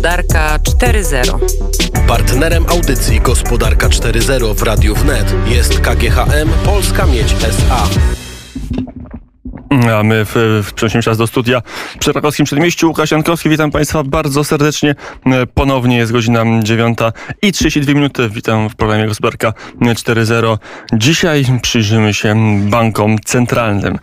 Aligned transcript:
Gospodarka 0.00 0.58
4.0. 0.58 1.38
Partnerem 2.08 2.66
audycji 2.68 3.20
Gospodarka 3.20 3.88
4.0 3.88 4.54
w 4.54 4.62
Radiu 4.62 4.94
Wnet 4.94 5.34
jest 5.46 5.80
KGHM 5.80 6.48
Polska 6.64 7.06
Miedź 7.06 7.32
SA. 7.32 7.86
A 9.98 10.02
my 10.02 10.24
w, 10.24 10.62
w, 10.64 10.72
przenosimy 10.72 11.02
czas 11.02 11.18
do 11.18 11.26
studia 11.26 11.62
przy 11.98 12.12
Krakowskim 12.12 12.46
Przedmieściu. 12.46 12.88
Łukasz 12.88 13.10
Jankowski, 13.10 13.48
witam 13.48 13.70
Państwa 13.70 14.04
bardzo 14.04 14.44
serdecznie. 14.44 14.94
Ponownie 15.54 15.96
jest 15.96 16.12
godzina 16.12 16.44
9 16.62 16.98
i 17.42 17.52
32 17.52 17.94
minuty. 17.94 18.28
Witam 18.28 18.68
w 18.68 18.76
programie 18.76 19.06
Gospodarka 19.06 19.52
4.0. 19.80 20.58
Dzisiaj 20.92 21.44
przyjrzymy 21.62 22.14
się 22.14 22.34
bankom 22.70 23.18
centralnym. 23.24 23.98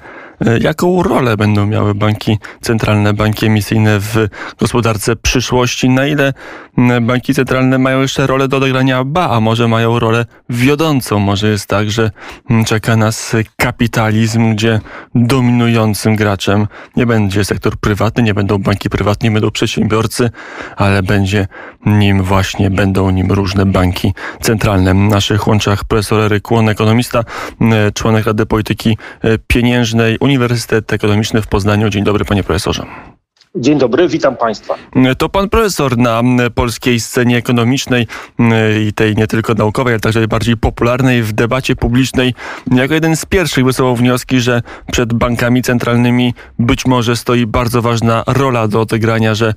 E, 0.46 0.60
jaką 0.60 1.04
rolę 1.04 1.38
będą 1.38 1.66
miały 1.66 1.96
banki 1.96 2.38
centralne, 2.62 3.14
banki 3.14 3.46
emisyjne 3.46 4.00
w 4.00 4.28
gospodarce 4.60 5.16
przyszłości? 5.16 5.90
Na 5.90 6.08
ile 6.08 6.34
banki 7.02 7.34
centralne 7.34 7.78
mają 7.78 8.02
jeszcze 8.02 8.28
rolę 8.28 8.48
do 8.48 8.58
odegrania 8.58 9.04
ba, 9.04 9.30
a 9.30 9.40
może 9.40 9.68
mają 9.68 10.00
rolę 10.00 10.26
wiodącą? 10.50 11.20
Może 11.20 11.50
jest 11.50 11.68
tak, 11.68 11.92
że 11.92 12.12
czeka 12.66 12.96
nas 12.96 13.36
kapitalizm, 13.56 14.56
gdzie 14.56 14.80
dominującym 15.16 16.16
graczem 16.16 16.68
nie 16.96 17.06
będzie 17.06 17.46
sektor 17.46 17.78
prywatny, 17.78 18.24
nie 18.24 18.34
będą 18.34 18.58
banki 18.58 18.90
prywatne, 18.90 19.30
nie 19.30 19.34
będą 19.34 19.52
przedsiębiorcy, 19.52 20.30
ale 20.76 21.04
będzie 21.04 21.48
nim 21.86 22.24
właśnie, 22.24 22.70
będą 22.70 23.10
nim 23.10 23.32
różne 23.32 23.66
banki 23.66 24.14
centralne. 24.42 24.94
W 24.94 24.98
naszych 24.98 25.48
łączach 25.48 25.84
profesor 25.84 26.22
Eryk 26.22 26.52
Łon, 26.52 26.70
ekonomista, 26.70 27.24
członek 27.94 28.26
Rady 28.26 28.46
Polityki 28.46 28.98
Pieniężnej, 29.48 30.18
Uniwersytet 30.28 30.94
Ekonomiczny 30.94 31.42
w 31.42 31.48
Poznaniu. 31.48 31.90
Dzień 31.90 32.04
dobry, 32.04 32.26
panie 32.26 32.44
profesorze. 32.44 32.86
Dzień 33.56 33.78
dobry, 33.78 34.08
witam 34.08 34.38
Państwa. 34.38 34.76
To 35.18 35.30
pan 35.30 35.50
profesor 35.50 35.98
na 35.98 36.22
polskiej 36.56 37.00
scenie 37.00 37.38
ekonomicznej 37.38 38.08
i 38.88 38.94
tej 38.94 39.16
nie 39.16 39.28
tylko 39.28 39.54
naukowej, 39.54 39.94
ale 39.94 40.00
także 40.00 40.28
bardziej 40.28 40.58
popularnej 40.58 41.24
w 41.24 41.34
debacie 41.34 41.76
publicznej, 41.76 42.34
jako 42.72 42.94
jeden 42.94 43.16
z 43.16 43.26
pierwszych 43.26 43.66
wysuwał 43.66 43.96
wnioski, 43.96 44.40
że 44.40 44.62
przed 44.92 45.14
bankami 45.14 45.62
centralnymi 45.62 46.34
być 46.60 46.86
może 46.86 47.16
stoi 47.16 47.46
bardzo 47.46 47.82
ważna 47.82 48.24
rola 48.28 48.68
do 48.68 48.82
odegrania, 48.82 49.36
że 49.36 49.54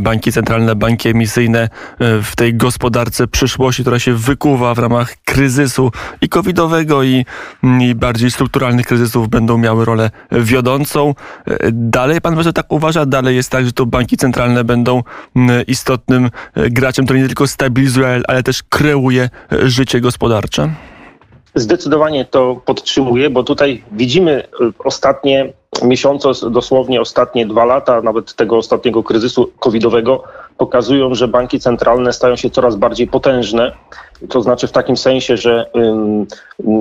banki 0.00 0.32
centralne, 0.32 0.74
banki 0.76 1.08
emisyjne 1.08 1.68
w 2.00 2.32
tej 2.36 2.54
gospodarce 2.54 3.26
przyszłości, 3.26 3.82
która 3.82 3.98
się 3.98 4.14
wykuwa 4.14 4.74
w 4.74 4.78
ramach 4.78 5.16
kryzysu 5.24 5.92
i 6.20 6.28
covidowego, 6.28 7.02
i, 7.02 7.24
i 7.80 7.94
bardziej 7.94 8.30
strukturalnych 8.30 8.86
kryzysów, 8.86 9.28
będą 9.28 9.58
miały 9.58 9.84
rolę 9.84 10.10
wiodącą. 10.32 11.14
Dalej 11.72 12.20
pan 12.20 12.32
profesor 12.32 12.52
tak 12.52 12.72
uważa, 12.72 13.06
dalej 13.06 13.39
jest 13.40 13.50
tak, 13.50 13.66
że 13.66 13.72
to 13.72 13.86
banki 13.86 14.16
centralne 14.16 14.64
będą 14.64 15.02
mm, 15.36 15.66
istotnym 15.66 16.30
e, 16.54 16.70
graczem, 16.70 17.04
który 17.04 17.20
nie 17.20 17.26
tylko 17.26 17.46
stabilizuje, 17.46 18.20
ale 18.28 18.42
też 18.42 18.62
kreuje 18.62 19.30
e, 19.52 19.70
życie 19.70 20.00
gospodarcze? 20.00 20.70
Zdecydowanie 21.54 22.24
to 22.24 22.60
podtrzymuję, 22.64 23.30
bo 23.30 23.42
tutaj 23.42 23.82
widzimy 23.92 24.32
e, 24.32 24.70
ostatnie 24.78 25.52
miesiące, 25.82 26.28
dosłownie 26.50 27.00
ostatnie 27.00 27.46
dwa 27.46 27.64
lata, 27.64 28.02
nawet 28.02 28.34
tego 28.34 28.56
ostatniego 28.56 29.02
kryzysu 29.02 29.50
covidowego, 29.58 30.22
pokazują, 30.58 31.14
że 31.14 31.28
banki 31.28 31.60
centralne 31.60 32.12
stają 32.12 32.36
się 32.36 32.50
coraz 32.50 32.76
bardziej 32.76 33.06
potężne. 33.06 33.72
To 34.28 34.42
znaczy 34.42 34.66
w 34.66 34.72
takim 34.72 34.96
sensie, 34.96 35.36
że 35.36 35.70
ym, 35.76 36.26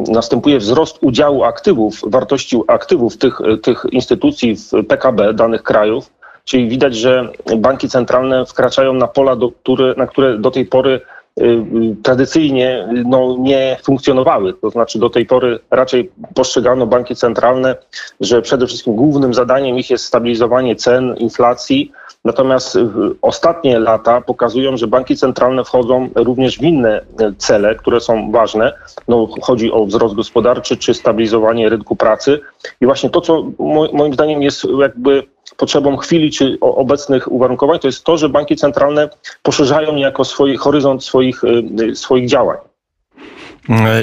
następuje 0.07 0.59
wzrost 0.59 0.97
udziału 1.01 1.43
aktywów, 1.43 2.01
wartości 2.07 2.57
aktywów 2.67 3.17
tych, 3.17 3.39
tych 3.63 3.85
instytucji 3.91 4.55
w 4.55 4.87
PKB 4.87 5.33
danych 5.33 5.63
krajów. 5.63 6.09
Czyli 6.49 6.67
widać, 6.67 6.95
że 6.95 7.29
banki 7.57 7.89
centralne 7.89 8.45
wkraczają 8.45 8.93
na 8.93 9.07
pola, 9.07 9.35
do, 9.35 9.51
które, 9.51 9.93
na 9.97 10.07
które 10.07 10.37
do 10.37 10.51
tej 10.51 10.65
pory 10.65 11.01
y, 11.41 11.43
y, 11.43 11.95
tradycyjnie 12.03 12.87
no, 13.05 13.35
nie 13.39 13.77
funkcjonowały. 13.83 14.53
To 14.53 14.69
znaczy 14.69 14.99
do 14.99 15.09
tej 15.09 15.25
pory 15.25 15.59
raczej 15.71 16.11
postrzegano 16.35 16.87
banki 16.87 17.15
centralne, 17.15 17.75
że 18.19 18.41
przede 18.41 18.67
wszystkim 18.67 18.95
głównym 18.95 19.33
zadaniem 19.33 19.77
ich 19.77 19.89
jest 19.89 20.05
stabilizowanie 20.05 20.75
cen, 20.75 21.15
inflacji. 21.17 21.91
Natomiast 22.25 22.77
ostatnie 23.21 23.79
lata 23.79 24.21
pokazują, 24.21 24.77
że 24.77 24.87
banki 24.87 25.17
centralne 25.17 25.63
wchodzą 25.63 26.09
również 26.15 26.57
w 26.57 26.63
inne 26.63 27.01
cele, 27.37 27.75
które 27.75 27.99
są 27.99 28.31
ważne. 28.31 28.73
No, 29.07 29.27
chodzi 29.41 29.71
o 29.71 29.85
wzrost 29.85 30.15
gospodarczy 30.15 30.77
czy 30.77 30.93
stabilizowanie 30.93 31.69
rynku 31.69 31.95
pracy. 31.95 32.39
I 32.81 32.85
właśnie 32.85 33.09
to, 33.09 33.21
co 33.21 33.45
moim 33.93 34.13
zdaniem 34.13 34.41
jest 34.41 34.67
jakby 34.79 35.23
potrzebą 35.57 35.97
chwili 35.97 36.31
czy 36.31 36.57
obecnych 36.61 37.31
uwarunkowań, 37.31 37.79
to 37.79 37.87
jest 37.87 38.03
to, 38.03 38.17
że 38.17 38.29
banki 38.29 38.55
centralne 38.55 39.09
poszerzają 39.43 39.95
niejako 39.95 40.25
swój 40.25 40.57
horyzont 40.57 41.03
swoich, 41.03 41.43
y, 41.43 41.95
swoich 41.95 42.29
działań. 42.29 42.57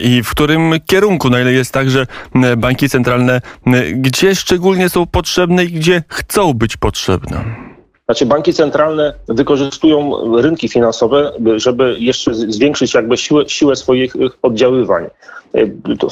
I 0.02 0.22
w 0.22 0.30
którym 0.30 0.72
kierunku? 0.86 1.30
Na 1.30 1.40
ile 1.40 1.52
jest 1.52 1.72
tak, 1.72 1.90
że 1.90 2.06
banki 2.56 2.88
centralne 2.88 3.40
gdzie 3.92 4.34
szczególnie 4.34 4.88
są 4.88 5.06
potrzebne 5.06 5.64
i 5.64 5.72
gdzie 5.72 6.02
chcą 6.08 6.52
być 6.54 6.76
potrzebne? 6.76 7.44
Znaczy 8.04 8.26
banki 8.26 8.54
centralne 8.54 9.14
wykorzystują 9.28 10.12
rynki 10.40 10.68
finansowe, 10.68 11.32
żeby 11.56 11.96
jeszcze 11.98 12.34
zwiększyć 12.34 12.94
jakby 12.94 13.16
siłę, 13.16 13.48
siłę 13.48 13.76
swoich 13.76 14.14
oddziaływań. 14.42 15.06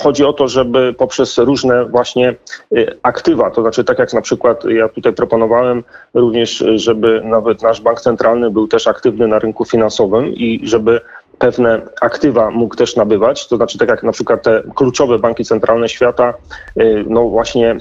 Chodzi 0.03 0.25
o 0.25 0.33
to, 0.33 0.49
żeby 0.49 0.95
poprzez 0.99 1.39
różne 1.39 1.85
właśnie 1.85 2.35
y, 2.73 2.99
aktywa, 3.03 3.51
to 3.51 3.63
znaczy 3.63 3.85
tak 3.85 3.99
jak 3.99 4.13
na 4.13 4.21
przykład 4.21 4.65
ja 4.65 4.89
tutaj 4.89 5.13
proponowałem 5.13 5.85
również, 6.15 6.65
żeby 6.75 7.23
nawet 7.25 7.63
nasz 7.63 7.81
bank 7.81 8.01
centralny 8.01 8.51
był 8.51 8.69
też 8.69 8.87
aktywny 8.87 9.29
na 9.29 9.39
rynku 9.39 9.65
finansowym 9.65 10.27
i 10.27 10.61
żeby 10.63 11.01
pewne 11.39 11.83
aktywa 12.01 12.51
mógł 12.51 12.77
też 12.77 12.97
nabywać, 12.97 13.49
to 13.49 13.57
znaczy 13.57 13.79
tak 13.79 13.89
jak 13.89 14.03
na 14.03 14.13
przykład 14.13 14.43
te 14.43 14.63
kluczowe 14.75 15.19
banki 15.19 15.45
centralne 15.45 15.89
świata, 15.89 16.35
y, 16.81 17.05
no 17.09 17.29
właśnie 17.29 17.77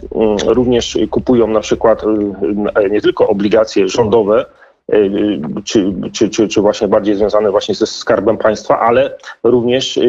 również 0.46 0.98
kupują 1.10 1.48
na 1.48 1.60
przykład 1.60 2.04
y, 2.04 2.90
nie 2.90 3.02
tylko 3.02 3.28
obligacje 3.28 3.90
rządowe, 3.90 4.42
y, 4.42 4.63
czy, 5.64 5.94
czy, 6.12 6.30
czy, 6.30 6.48
czy 6.48 6.62
właśnie 6.62 6.88
bardziej 6.88 7.16
związane 7.16 7.52
właśnie 7.52 7.76
ze 7.76 7.88
skarbem 7.88 8.38
państwa, 8.38 8.80
ale 8.80 9.18
również 9.44 10.00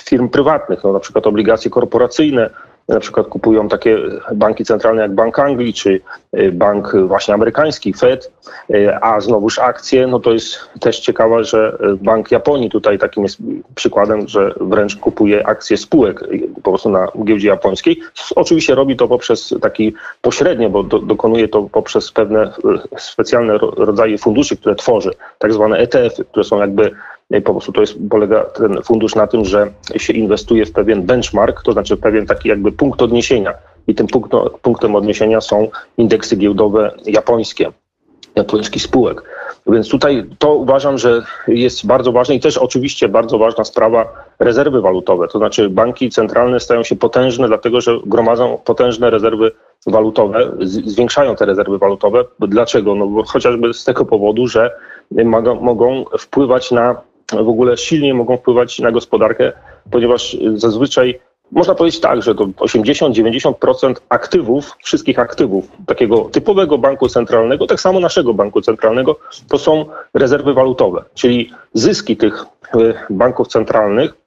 firm 0.00 0.28
prywatnych, 0.28 0.84
no 0.84 0.92
na 0.92 1.00
przykład 1.00 1.26
obligacje 1.26 1.70
korporacyjne, 1.70 2.50
na 2.94 3.00
przykład 3.00 3.26
kupują 3.26 3.68
takie 3.68 3.98
banki 4.34 4.64
centralne 4.64 5.02
jak 5.02 5.14
Bank 5.14 5.38
Anglii 5.38 5.74
czy 5.74 6.00
y, 6.38 6.52
bank 6.52 6.96
właśnie 7.06 7.34
amerykański, 7.34 7.92
Fed, 7.92 8.32
y, 8.70 8.96
a 9.00 9.20
znowuż 9.20 9.58
akcje, 9.58 10.06
no 10.06 10.20
to 10.20 10.32
jest 10.32 10.58
też 10.80 11.00
ciekawe, 11.00 11.44
że 11.44 11.78
Bank 12.02 12.30
Japonii 12.30 12.70
tutaj 12.70 12.98
takim 12.98 13.22
jest 13.22 13.38
przykładem, 13.74 14.28
że 14.28 14.54
wręcz 14.60 14.96
kupuje 14.96 15.46
akcje 15.46 15.76
spółek 15.76 16.22
y, 16.22 16.48
po 16.62 16.70
prostu 16.70 16.90
na 16.90 17.08
giełdzie 17.24 17.48
japońskiej. 17.48 18.00
Oczywiście 18.36 18.74
robi 18.74 18.96
to 18.96 19.08
poprzez 19.08 19.54
taki 19.60 19.94
pośrednie, 20.22 20.68
bo 20.70 20.82
do, 20.82 20.98
dokonuje 20.98 21.48
to 21.48 21.62
poprzez 21.62 22.12
pewne 22.12 22.52
specjalne 22.98 23.58
rodzaje 23.58 24.18
funduszy, 24.18 24.56
które 24.56 24.74
tworzy, 24.74 25.10
tak 25.38 25.52
zwane 25.52 25.78
ETF-y, 25.78 26.24
które 26.24 26.44
są 26.44 26.60
jakby 26.60 26.90
po 27.44 27.52
prostu 27.52 27.72
to 27.72 27.80
jest, 27.80 27.94
polega 28.10 28.44
ten 28.44 28.82
fundusz 28.82 29.14
na 29.14 29.26
tym, 29.26 29.44
że 29.44 29.70
się 29.96 30.12
inwestuje 30.12 30.66
w 30.66 30.72
pewien 30.72 31.02
benchmark, 31.02 31.62
to 31.62 31.72
znaczy 31.72 31.96
pewien 31.96 32.26
taki 32.26 32.48
jakby 32.48 32.72
punkt 32.72 33.02
odniesienia. 33.02 33.54
I 33.86 33.94
tym 33.94 34.06
punktem 34.62 34.96
odniesienia 34.96 35.40
są 35.40 35.68
indeksy 35.98 36.36
giełdowe 36.36 36.90
japońskie, 37.06 37.72
japońskich 38.36 38.82
spółek. 38.82 39.22
Więc 39.66 39.88
tutaj 39.88 40.24
to 40.38 40.54
uważam, 40.54 40.98
że 40.98 41.22
jest 41.48 41.86
bardzo 41.86 42.12
ważne 42.12 42.34
i 42.34 42.40
też 42.40 42.58
oczywiście 42.58 43.08
bardzo 43.08 43.38
ważna 43.38 43.64
sprawa 43.64 44.24
rezerwy 44.38 44.80
walutowe. 44.80 45.28
To 45.28 45.38
znaczy 45.38 45.70
banki 45.70 46.10
centralne 46.10 46.60
stają 46.60 46.82
się 46.82 46.96
potężne, 46.96 47.48
dlatego 47.48 47.80
że 47.80 47.98
gromadzą 48.06 48.58
potężne 48.64 49.10
rezerwy 49.10 49.52
walutowe, 49.86 50.52
zwiększają 50.62 51.36
te 51.36 51.46
rezerwy 51.46 51.78
walutowe. 51.78 52.24
Dlaczego? 52.40 52.94
No 52.94 53.06
bo 53.06 53.24
chociażby 53.24 53.74
z 53.74 53.84
tego 53.84 54.04
powodu, 54.04 54.46
że 54.46 54.70
mogą 55.60 56.04
wpływać 56.18 56.70
na 56.70 57.09
w 57.32 57.48
ogóle 57.48 57.76
silnie 57.76 58.14
mogą 58.14 58.36
wpływać 58.36 58.78
na 58.78 58.90
gospodarkę, 58.90 59.52
ponieważ 59.90 60.36
zazwyczaj 60.54 61.20
można 61.52 61.74
powiedzieć 61.74 62.00
tak, 62.00 62.22
że 62.22 62.34
to 62.34 62.44
80-90% 62.44 63.94
aktywów, 64.08 64.76
wszystkich 64.82 65.18
aktywów 65.18 65.68
takiego 65.86 66.20
typowego 66.20 66.78
banku 66.78 67.08
centralnego, 67.08 67.66
tak 67.66 67.80
samo 67.80 68.00
naszego 68.00 68.34
banku 68.34 68.60
centralnego, 68.60 69.16
to 69.48 69.58
są 69.58 69.84
rezerwy 70.14 70.54
walutowe, 70.54 71.04
czyli 71.14 71.50
zyski 71.74 72.16
tych 72.16 72.44
e, 72.74 72.78
banków 73.10 73.48
centralnych 73.48 74.20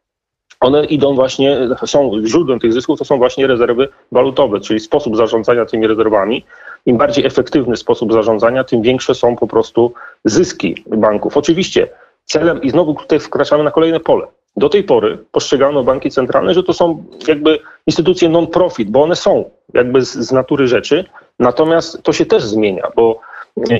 one 0.63 0.85
idą 0.85 1.15
właśnie, 1.15 1.57
są 1.85 2.11
źródłem 2.25 2.59
tych 2.59 2.73
zysków, 2.73 2.99
to 2.99 3.05
są 3.05 3.17
właśnie 3.17 3.47
rezerwy 3.47 3.87
walutowe, 4.11 4.59
czyli 4.59 4.79
sposób 4.79 5.17
zarządzania 5.17 5.65
tymi 5.65 5.87
rezerwami. 5.87 6.43
Im 6.85 6.97
bardziej 6.97 7.25
efektywny 7.25 7.77
sposób 7.77 8.13
zarządzania, 8.13 8.63
tym 8.63 8.81
większe 8.81 9.15
są 9.15 9.35
po 9.35 9.47
prostu 9.47 9.93
zyski 10.25 10.83
banków. 10.87 11.37
Oczywiście 11.37 11.87
celem, 12.25 12.61
i 12.61 12.69
znowu 12.69 12.93
tutaj 12.93 13.19
wkraczamy 13.19 13.63
na 13.63 13.71
kolejne 13.71 13.99
pole. 13.99 14.27
Do 14.57 14.69
tej 14.69 14.83
pory 14.83 15.17
postrzegano 15.31 15.83
banki 15.83 16.11
centralne, 16.11 16.53
że 16.53 16.63
to 16.63 16.73
są 16.73 17.03
jakby 17.27 17.59
instytucje 17.87 18.29
non-profit, 18.29 18.91
bo 18.91 19.03
one 19.03 19.15
są 19.15 19.49
jakby 19.73 20.05
z, 20.05 20.13
z 20.13 20.31
natury 20.31 20.67
rzeczy, 20.67 21.05
natomiast 21.39 22.03
to 22.03 22.13
się 22.13 22.25
też 22.25 22.43
zmienia, 22.43 22.87
bo 22.95 23.19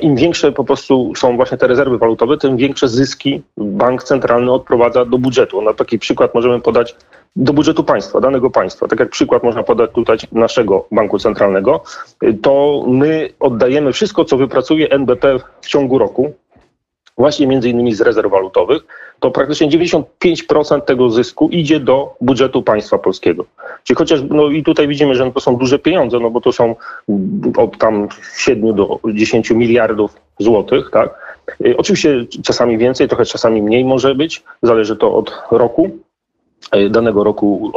im 0.02 0.16
większe 0.16 0.52
po 0.52 0.64
prostu 0.64 1.14
są 1.16 1.36
właśnie 1.36 1.58
te 1.58 1.68
rezerwy 1.68 1.98
walutowe, 1.98 2.38
tym 2.38 2.58
większe 2.58 2.88
zyski 2.88 3.42
bank 3.58 4.04
centralny 4.04 4.52
odprowadza 4.52 5.06
do 5.06 5.18
budżetu. 5.18 5.62
Na 5.62 5.74
taki 5.74 6.00
przykład 6.00 6.36
możemy 6.36 6.62
podać 6.62 6.96
do 7.36 7.54
budżetu 7.54 7.84
państwa, 7.84 8.20
danego 8.20 8.50
państwa. 8.50 8.88
Tak 8.88 9.00
jak 9.00 9.10
przykład 9.10 9.44
można 9.44 9.64
podać 9.64 9.92
tutaj 9.92 10.18
naszego 10.32 10.86
banku 10.92 11.20
centralnego, 11.20 11.84
to 12.42 12.84
my 12.88 13.30
oddajemy 13.40 13.94
wszystko, 13.94 14.26
co 14.26 14.38
wypracuje 14.38 14.90
NBP 14.90 15.40
w 15.62 15.68
ciągu 15.68 15.98
roku, 15.98 16.34
właśnie 17.18 17.48
między 17.48 17.70
innymi 17.70 17.94
z 17.94 18.02
rezerw 18.02 18.32
walutowych, 18.32 18.84
to 19.20 19.32
praktycznie 19.32 19.68
95% 19.68 20.82
tego 20.82 21.10
zysku 21.10 21.50
idzie 21.50 21.80
do 21.80 22.16
budżetu 22.22 22.64
państwa 22.64 22.98
polskiego. 22.98 23.46
Czyli 23.84 23.98
chociaż, 23.98 24.22
no 24.30 24.48
i 24.48 24.64
tutaj 24.64 24.88
widzimy, 24.88 25.16
że 25.16 25.32
to 25.32 25.40
są 25.40 25.56
duże 25.56 25.80
pieniądze, 25.80 26.20
no 26.20 26.30
bo 26.30 26.42
to 26.42 26.52
są 26.52 26.76
od 27.58 27.78
tam 27.78 28.08
7 28.38 28.76
do 28.76 29.00
10 29.14 29.52
miliardów 29.52 30.16
złotych, 30.40 30.90
tak? 30.92 31.24
Y, 31.66 31.78
oczywiście 31.78 32.26
czasami 32.44 32.78
więcej, 32.78 33.08
trochę 33.08 33.26
czasami 33.26 33.62
mniej 33.62 33.86
może 33.86 34.16
być, 34.16 34.44
zależy 34.62 34.96
to 34.96 35.16
od 35.16 35.42
roku, 35.52 35.90
y, 36.76 36.90
danego 36.90 37.24
roku 37.24 37.72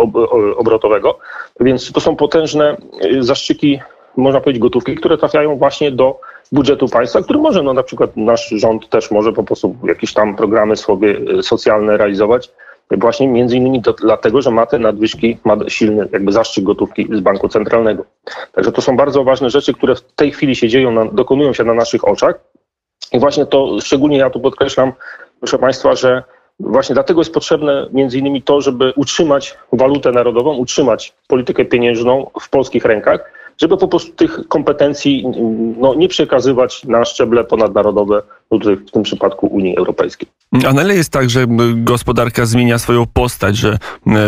obrotowego, 0.57 1.19
więc 1.61 1.93
to 1.93 2.01
są 2.01 2.17
potężne 2.17 2.77
y, 3.05 3.23
zaszczyki, 3.23 3.81
można 4.17 4.41
powiedzieć, 4.41 4.63
gotówki, 4.63 4.95
które 4.95 5.19
trafiają 5.19 5.57
właśnie 5.57 5.93
do 5.93 6.21
budżetu 6.53 6.89
państwa, 6.89 7.23
który 7.23 7.39
może, 7.39 7.63
no 7.63 7.73
na 7.73 7.83
przykład 7.83 8.17
nasz 8.17 8.49
rząd 8.49 8.89
też 8.89 9.11
może 9.11 9.33
po 9.33 9.45
prostu 9.45 9.77
jakieś 9.85 10.13
tam 10.13 10.37
programy 10.37 10.77
sobie 10.77 11.21
e, 11.39 11.43
socjalne 11.43 11.97
realizować, 11.97 12.51
właśnie 12.91 13.29
między 13.29 13.57
innymi 13.57 13.83
to, 13.83 13.93
dlatego, 13.93 14.43
że 14.43 14.51
ma 14.51 14.67
te 14.67 14.79
nadwyżki, 14.79 15.39
ma 15.45 15.57
silny 15.69 16.09
jakby 16.13 16.33
zastrzyk 16.33 16.65
gotówki 16.65 17.09
z 17.13 17.21
banku 17.21 17.49
centralnego. 17.49 18.05
Także 18.53 18.73
to 18.73 18.83
są 18.83 18.97
bardzo 18.97 19.25
ważne 19.25 19.51
rzeczy, 19.51 19.75
które 19.75 19.95
w 19.95 20.03
tej 20.03 20.33
chwili 20.33 20.57
się 20.57 20.69
dzieją, 20.69 20.91
na, 20.93 21.05
dokonują 21.05 21.53
się 21.53 21.65
na 21.65 21.75
naszych 21.75 22.09
oczach. 22.09 22.41
I 23.13 23.19
właśnie 23.19 23.47
to, 23.47 23.81
szczególnie 23.81 24.17
ja 24.17 24.31
tu 24.31 24.41
podkreślam, 24.41 24.93
proszę 25.41 25.59
Państwa, 25.59 25.95
że 25.95 26.23
właśnie 26.61 26.95
dlatego 26.95 27.21
jest 27.21 27.35
potrzebne 27.35 27.89
między 27.93 28.19
innymi 28.19 28.43
to, 28.43 28.61
żeby 28.61 28.93
utrzymać 28.97 29.59
walutę 29.73 30.13
narodową, 30.13 30.57
utrzymać 30.57 31.15
politykę 31.29 31.65
pieniężną 31.65 32.31
w 32.41 32.51
polskich 32.51 32.85
rękach, 32.85 33.33
żeby 33.61 33.77
po 33.77 33.89
prostu 33.89 34.13
tych 34.13 34.49
kompetencji 34.49 35.25
no, 35.79 35.95
nie 35.95 36.09
przekazywać 36.09 36.85
na 36.85 37.05
szczeble 37.05 37.45
ponadnarodowe, 37.45 38.23
no 38.51 38.59
tutaj 38.59 38.77
w 38.77 38.91
tym 38.91 39.03
przypadku 39.03 39.47
Unii 39.47 39.77
Europejskiej. 39.77 40.29
A 40.69 40.73
na 40.73 40.83
ile 40.83 40.95
jest 40.95 41.11
tak, 41.11 41.31
że 41.31 41.47
gospodarka 41.75 42.47
zmienia 42.47 42.79
swoją 42.79 43.07
postać, 43.07 43.57
że 43.57 43.79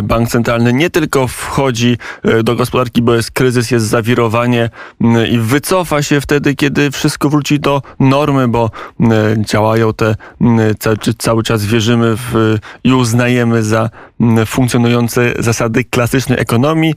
bank 0.02 0.28
centralny 0.28 0.72
nie 0.72 0.90
tylko 0.90 1.28
wchodzi 1.28 1.96
e, 2.22 2.42
do 2.42 2.54
gospodarki, 2.54 3.02
bo 3.02 3.14
jest 3.14 3.30
kryzys, 3.30 3.70
jest 3.70 3.86
zawirowanie 3.86 4.70
i 5.30 5.38
wycofa 5.38 6.02
się 6.02 6.20
wtedy, 6.20 6.54
kiedy 6.54 6.90
wszystko 6.90 7.28
wróci 7.28 7.60
do 7.60 7.82
normy, 8.00 8.48
bo 8.48 8.70
działają 9.38 9.92
te, 9.92 10.14
cały 11.18 11.42
czas 11.42 11.64
wierzymy 11.64 12.16
w, 12.16 12.58
i 12.84 12.92
uznajemy 12.92 13.62
za 13.62 13.90
funkcjonujące 14.46 15.34
zasady 15.38 15.84
klasycznej 15.84 16.40
ekonomii. 16.40 16.94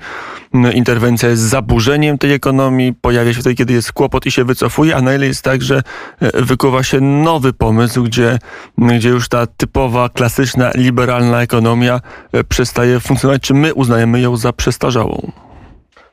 Interwencja 0.74 1.30
jest 1.30 1.42
zaburzeniem 1.42 2.18
tej 2.18 2.34
ekonomii, 2.34 2.94
pojawia 3.02 3.34
się 3.34 3.40
wtedy, 3.40 3.56
kiedy 3.56 3.74
jest 3.74 3.92
kłopot 3.92 4.26
i 4.26 4.32
się 4.32 4.44
wycofuje, 4.44 4.96
a 4.96 5.02
na 5.02 5.16
ile 5.16 5.28
jest 5.28 5.44
tak, 5.44 5.62
że 5.62 5.82
e, 6.20 6.42
wykuwa 6.42 6.84
się 6.84 7.02
nowy 7.12 7.54
pomysł, 7.54 8.04
gdzie, 8.04 8.40
gdzie 8.78 9.10
już 9.10 9.30
ta 9.30 9.48
typowa, 9.48 10.10
klasyczna, 10.10 10.72
liberalna 10.76 11.42
ekonomia 11.42 12.02
e, 12.32 12.44
przestaje 12.44 13.00
funkcjonować, 13.00 13.42
czy 13.42 13.54
my 13.54 13.74
uznajemy 13.74 14.22
ją 14.22 14.38
za 14.38 14.54
przestarzałą? 14.54 15.32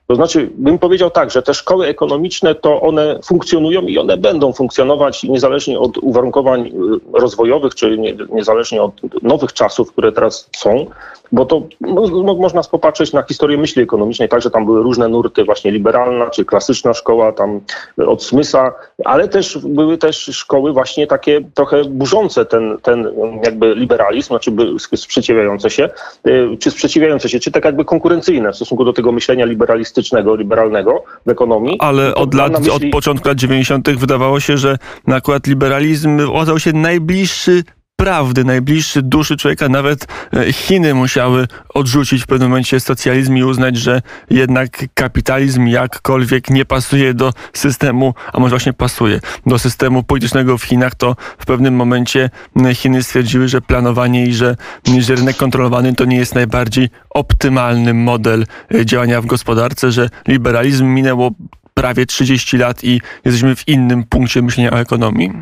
To 0.08 0.14
znaczy, 0.14 0.50
bym 0.54 0.78
powiedział 0.78 1.10
tak, 1.10 1.30
że 1.30 1.42
te 1.42 1.54
szkoły 1.54 1.86
ekonomiczne 1.86 2.54
to 2.54 2.80
one 2.80 3.20
funkcjonują 3.24 3.82
i 3.82 3.98
one 3.98 4.16
będą 4.16 4.52
funkcjonować 4.52 5.22
niezależnie 5.22 5.78
od 5.78 5.98
uwarunkowań 5.98 6.66
y, 6.66 6.70
rozwojowych, 7.20 7.74
czy 7.74 7.98
niezależnie 8.30 8.82
od 8.82 8.92
nowych 9.22 9.52
czasów, 9.52 9.92
które 9.92 10.12
teraz 10.12 10.48
są, 10.56 10.86
bo 11.32 11.46
to 11.46 11.62
no, 11.80 12.34
można 12.34 12.62
popatrzeć 12.62 13.12
na 13.12 13.22
historię 13.22 13.58
myśli 13.58 13.82
ekonomicznej, 13.82 14.28
także 14.28 14.50
tam 14.50 14.64
były 14.64 14.82
różne 14.82 15.08
nurty, 15.08 15.44
właśnie 15.44 15.70
liberalna 15.70 16.30
czy 16.30 16.44
klasyczna 16.44 16.94
szkoła, 16.94 17.32
tam 17.32 17.60
od 18.06 18.22
Smysa, 18.22 18.72
ale 19.04 19.28
też 19.28 19.58
były 19.58 19.98
też 19.98 20.16
szkoły 20.16 20.72
właśnie 20.72 21.06
takie 21.06 21.40
trochę 21.54 21.84
burzące 21.84 22.44
ten, 22.44 22.78
ten 22.82 23.08
jakby 23.44 23.74
liberalizm, 23.74 24.28
znaczy 24.28 24.52
sprzeciwiające 24.96 25.70
się, 25.70 25.88
y, 26.26 26.56
czy 26.60 26.70
sprzeciwiające 26.70 27.28
się, 27.28 27.40
czy 27.40 27.50
tak 27.50 27.64
jakby 27.64 27.84
konkurencyjne 27.84 28.52
w 28.52 28.56
stosunku 28.56 28.84
do 28.84 28.92
tego 28.92 29.12
myślenia 29.12 29.44
liberalistycznego, 29.44 29.97
liberalnego 30.34 31.04
w 31.26 31.30
ekonomii. 31.30 31.76
Ale 31.80 32.14
od 32.14 32.34
lat, 32.34 32.52
myśli... 32.52 32.70
od 32.70 32.82
początku 32.92 33.28
lat 33.28 33.38
90. 33.38 33.90
wydawało 33.90 34.40
się, 34.40 34.58
że 34.58 34.78
nakład 35.06 35.46
liberalizm 35.46 36.20
okazał 36.32 36.58
się 36.58 36.72
najbliższy 36.72 37.64
prawdy, 38.02 38.44
najbliższy 38.44 39.02
duszy 39.02 39.36
człowieka, 39.36 39.68
nawet 39.68 40.06
e, 40.32 40.52
Chiny 40.52 40.94
musiały 40.94 41.46
odrzucić 41.74 42.22
w 42.22 42.26
pewnym 42.26 42.48
momencie 42.48 42.80
socjalizm 42.80 43.36
i 43.36 43.44
uznać, 43.44 43.76
że 43.76 44.02
jednak 44.30 44.84
kapitalizm 44.94 45.66
jakkolwiek 45.66 46.50
nie 46.50 46.64
pasuje 46.64 47.14
do 47.14 47.32
systemu, 47.52 48.14
a 48.32 48.40
może 48.40 48.50
właśnie 48.50 48.72
pasuje 48.72 49.20
do 49.46 49.58
systemu 49.58 50.02
politycznego 50.02 50.58
w 50.58 50.62
Chinach, 50.64 50.94
to 50.94 51.16
w 51.38 51.46
pewnym 51.46 51.74
momencie 51.74 52.30
Chiny 52.74 53.02
stwierdziły, 53.02 53.48
że 53.48 53.60
planowanie 53.60 54.26
i 54.26 54.34
że, 54.34 54.56
że 55.00 55.14
rynek 55.14 55.36
kontrolowany 55.36 55.94
to 55.94 56.04
nie 56.04 56.16
jest 56.16 56.34
najbardziej 56.34 56.88
optymalny 57.10 57.94
model 57.94 58.46
e, 58.74 58.86
działania 58.86 59.20
w 59.20 59.26
gospodarce, 59.26 59.92
że 59.92 60.10
liberalizm 60.28 60.86
minęło 60.86 61.30
prawie 61.74 62.06
30 62.06 62.56
lat 62.58 62.84
i 62.84 63.00
jesteśmy 63.24 63.56
w 63.56 63.68
innym 63.68 64.04
punkcie 64.04 64.42
myślenia 64.42 64.70
o 64.70 64.80
ekonomii. 64.80 65.32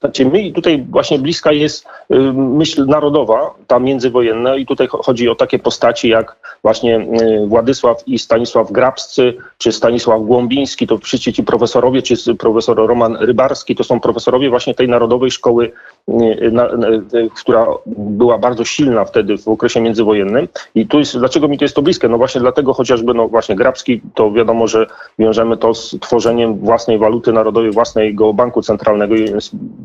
Znaczy 0.00 0.24
my 0.24 0.52
tutaj 0.52 0.86
właśnie 0.90 1.18
bliska 1.18 1.52
jest 1.52 1.86
myśl 2.34 2.86
narodowa, 2.86 3.54
ta 3.66 3.78
międzywojenna 3.78 4.56
i 4.56 4.66
tutaj 4.66 4.88
chodzi 4.90 5.28
o 5.28 5.34
takie 5.34 5.58
postaci 5.58 6.08
jak 6.08 6.36
właśnie 6.62 6.98
y, 6.98 7.46
Władysław 7.46 8.08
i 8.08 8.18
Stanisław 8.18 8.72
Grabscy, 8.72 9.34
czy 9.58 9.72
Stanisław 9.72 10.22
Głąbiński, 10.22 10.86
to 10.86 10.98
wszyscy 10.98 11.32
ci 11.32 11.44
profesorowie, 11.44 12.02
czy 12.02 12.34
profesor 12.34 12.76
Roman 12.76 13.16
Rybarski, 13.16 13.76
to 13.76 13.84
są 13.84 14.00
profesorowie 14.00 14.50
właśnie 14.50 14.74
tej 14.74 14.88
narodowej 14.88 15.30
szkoły, 15.30 15.72
y, 16.08 17.30
która 17.36 17.66
była 17.96 18.38
bardzo 18.38 18.64
silna 18.64 19.04
wtedy 19.04 19.38
w 19.38 19.48
okresie 19.48 19.80
międzywojennym. 19.80 20.48
I 20.74 20.86
tu 20.86 20.98
jest, 20.98 21.18
dlaczego 21.18 21.48
mi 21.48 21.58
to 21.58 21.64
jest 21.64 21.74
to 21.74 21.82
bliskie? 21.82 22.08
No 22.08 22.18
właśnie 22.18 22.40
dlatego 22.40 22.74
chociażby, 22.74 23.14
no 23.14 23.28
właśnie 23.28 23.56
Grabski, 23.56 24.00
to 24.14 24.32
wiadomo, 24.32 24.68
że 24.68 24.86
wiążemy 25.18 25.56
to 25.56 25.74
z 25.74 25.96
tworzeniem 26.00 26.58
własnej 26.58 26.98
waluty 26.98 27.32
narodowej, 27.32 27.70
własnego 27.70 28.32
banku 28.32 28.62
centralnego 28.62 29.14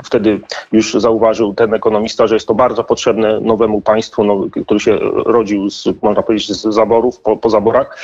wtedy 0.03 0.39
już 0.72 0.94
zauważył 0.94 1.53
ten 1.53 1.74
ekonomista, 1.74 2.27
że 2.27 2.36
jest 2.36 2.48
to 2.48 2.56
bardzo 2.56 2.84
potrzebne 2.84 3.39
nowemu 3.39 3.82
państwu, 3.82 4.24
no, 4.24 4.46
który 4.65 4.80
się 4.80 5.00
rodził, 5.25 5.70
z, 5.70 5.88
można 6.01 6.24
powiedzieć, 6.24 6.53
z 6.53 6.62
zaborów, 6.62 7.20
po, 7.20 7.38
po 7.38 7.50
zaborach. 7.50 7.98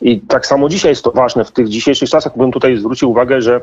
I 0.00 0.20
tak 0.20 0.46
samo 0.46 0.68
dzisiaj 0.68 0.90
jest 0.90 1.04
to 1.04 1.10
ważne 1.10 1.44
w 1.44 1.50
tych 1.50 1.68
dzisiejszych 1.68 2.08
czasach. 2.08 2.38
Bym 2.38 2.52
tutaj 2.52 2.76
zwrócił 2.76 3.10
uwagę, 3.10 3.42
że 3.42 3.60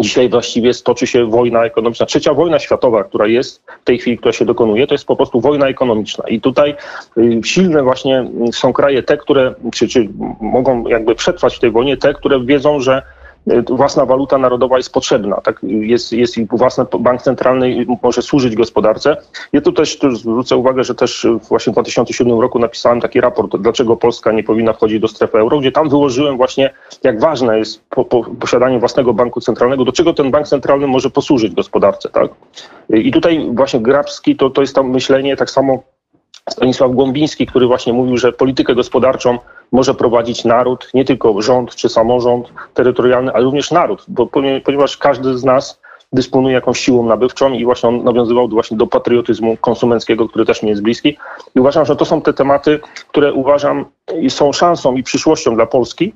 Dzisiaj 0.00 0.28
właściwie 0.28 0.74
stoczy 0.74 1.06
się 1.06 1.26
wojna 1.26 1.64
ekonomiczna. 1.64 2.06
Trzecia 2.06 2.34
wojna 2.34 2.58
światowa, 2.58 3.04
która 3.04 3.26
jest 3.26 3.62
w 3.82 3.84
tej 3.84 3.98
chwili, 3.98 4.18
która 4.18 4.32
się 4.32 4.44
dokonuje, 4.44 4.86
to 4.86 4.94
jest 4.94 5.06
po 5.06 5.16
prostu 5.16 5.40
wojna 5.40 5.68
ekonomiczna. 5.68 6.28
I 6.28 6.40
tutaj 6.40 6.74
y, 7.18 7.40
silne 7.44 7.82
właśnie 7.82 8.30
są 8.52 8.72
kraje 8.72 9.02
te, 9.02 9.16
które, 9.16 9.54
czy, 9.72 9.88
czy 9.88 10.08
mogą 10.40 10.88
jakby 10.88 11.14
przetrwać 11.14 11.56
w 11.56 11.60
tej 11.60 11.70
wojnie, 11.70 11.96
te, 11.96 12.14
które 12.14 12.44
wiedzą, 12.44 12.80
że 12.80 13.02
własna 13.70 14.06
waluta 14.06 14.38
narodowa 14.38 14.76
jest 14.76 14.92
potrzebna. 14.92 15.40
Tak? 15.40 15.60
Jest, 15.62 16.12
jest 16.12 16.38
i 16.38 16.46
własny 16.46 16.84
bank 17.00 17.22
centralny 17.22 17.86
może 18.02 18.22
służyć 18.22 18.56
gospodarce. 18.56 19.16
Ja 19.52 19.60
tu 19.60 19.72
też 19.72 19.98
tu 19.98 20.16
zwrócę 20.16 20.56
uwagę, 20.56 20.84
że 20.84 20.94
też 20.94 21.26
właśnie 21.48 21.70
w 21.70 21.74
2007 21.74 22.40
roku 22.40 22.58
napisałem 22.58 23.00
taki 23.00 23.20
raport, 23.20 23.56
dlaczego 23.56 23.96
Polska 23.96 24.32
nie 24.32 24.44
powinna 24.44 24.72
wchodzić 24.72 25.00
do 25.00 25.08
strefy 25.08 25.38
euro, 25.38 25.60
gdzie 25.60 25.72
tam 25.72 25.88
wyłożyłem 25.88 26.36
właśnie, 26.36 26.70
jak 27.02 27.20
ważne 27.20 27.58
jest 27.58 27.84
po, 27.88 28.04
po 28.04 28.24
posiadanie 28.40 28.78
własnego 28.78 29.14
banku 29.14 29.40
centralnego, 29.40 29.84
do 29.84 29.92
czego 29.92 30.14
ten 30.14 30.30
bank 30.30 30.48
centralny 30.48 30.86
może 30.86 31.10
posłużyć 31.10 31.54
gospodarce. 31.54 32.08
Tak? 32.08 32.30
I 32.90 33.12
tutaj 33.12 33.50
właśnie 33.52 33.80
Grabski 33.80 34.36
to, 34.36 34.50
to 34.50 34.60
jest 34.60 34.74
tam 34.74 34.90
myślenie 34.90 35.36
tak 35.36 35.50
samo 35.50 35.82
Stanisław 36.50 36.92
Głąbiński, 36.92 37.46
który 37.46 37.66
właśnie 37.66 37.92
mówił, 37.92 38.16
że 38.16 38.32
politykę 38.32 38.74
gospodarczą 38.74 39.38
może 39.74 39.94
prowadzić 39.94 40.44
naród, 40.44 40.88
nie 40.94 41.04
tylko 41.04 41.42
rząd 41.42 41.74
czy 41.74 41.88
samorząd 41.88 42.52
terytorialny, 42.74 43.32
ale 43.32 43.44
również 43.44 43.70
naród, 43.70 44.04
bo 44.08 44.26
ponieważ 44.64 44.96
każdy 44.96 45.38
z 45.38 45.44
nas 45.44 45.80
dysponuje 46.12 46.54
jakąś 46.54 46.80
siłą 46.80 47.06
nabywczą 47.06 47.52
i 47.52 47.64
właśnie 47.64 47.88
on 47.88 48.04
nawiązywał 48.04 48.48
właśnie 48.48 48.76
do 48.76 48.86
patriotyzmu 48.86 49.56
konsumenckiego, 49.56 50.28
który 50.28 50.44
też 50.44 50.62
mi 50.62 50.68
jest 50.68 50.82
bliski. 50.82 51.16
I 51.54 51.60
uważam, 51.60 51.86
że 51.86 51.96
to 51.96 52.04
są 52.04 52.22
te 52.22 52.32
tematy, 52.32 52.80
które 53.08 53.32
uważam 53.32 53.84
są 54.28 54.52
szansą 54.52 54.96
i 54.96 55.02
przyszłością 55.02 55.54
dla 55.54 55.66
Polski. 55.66 56.14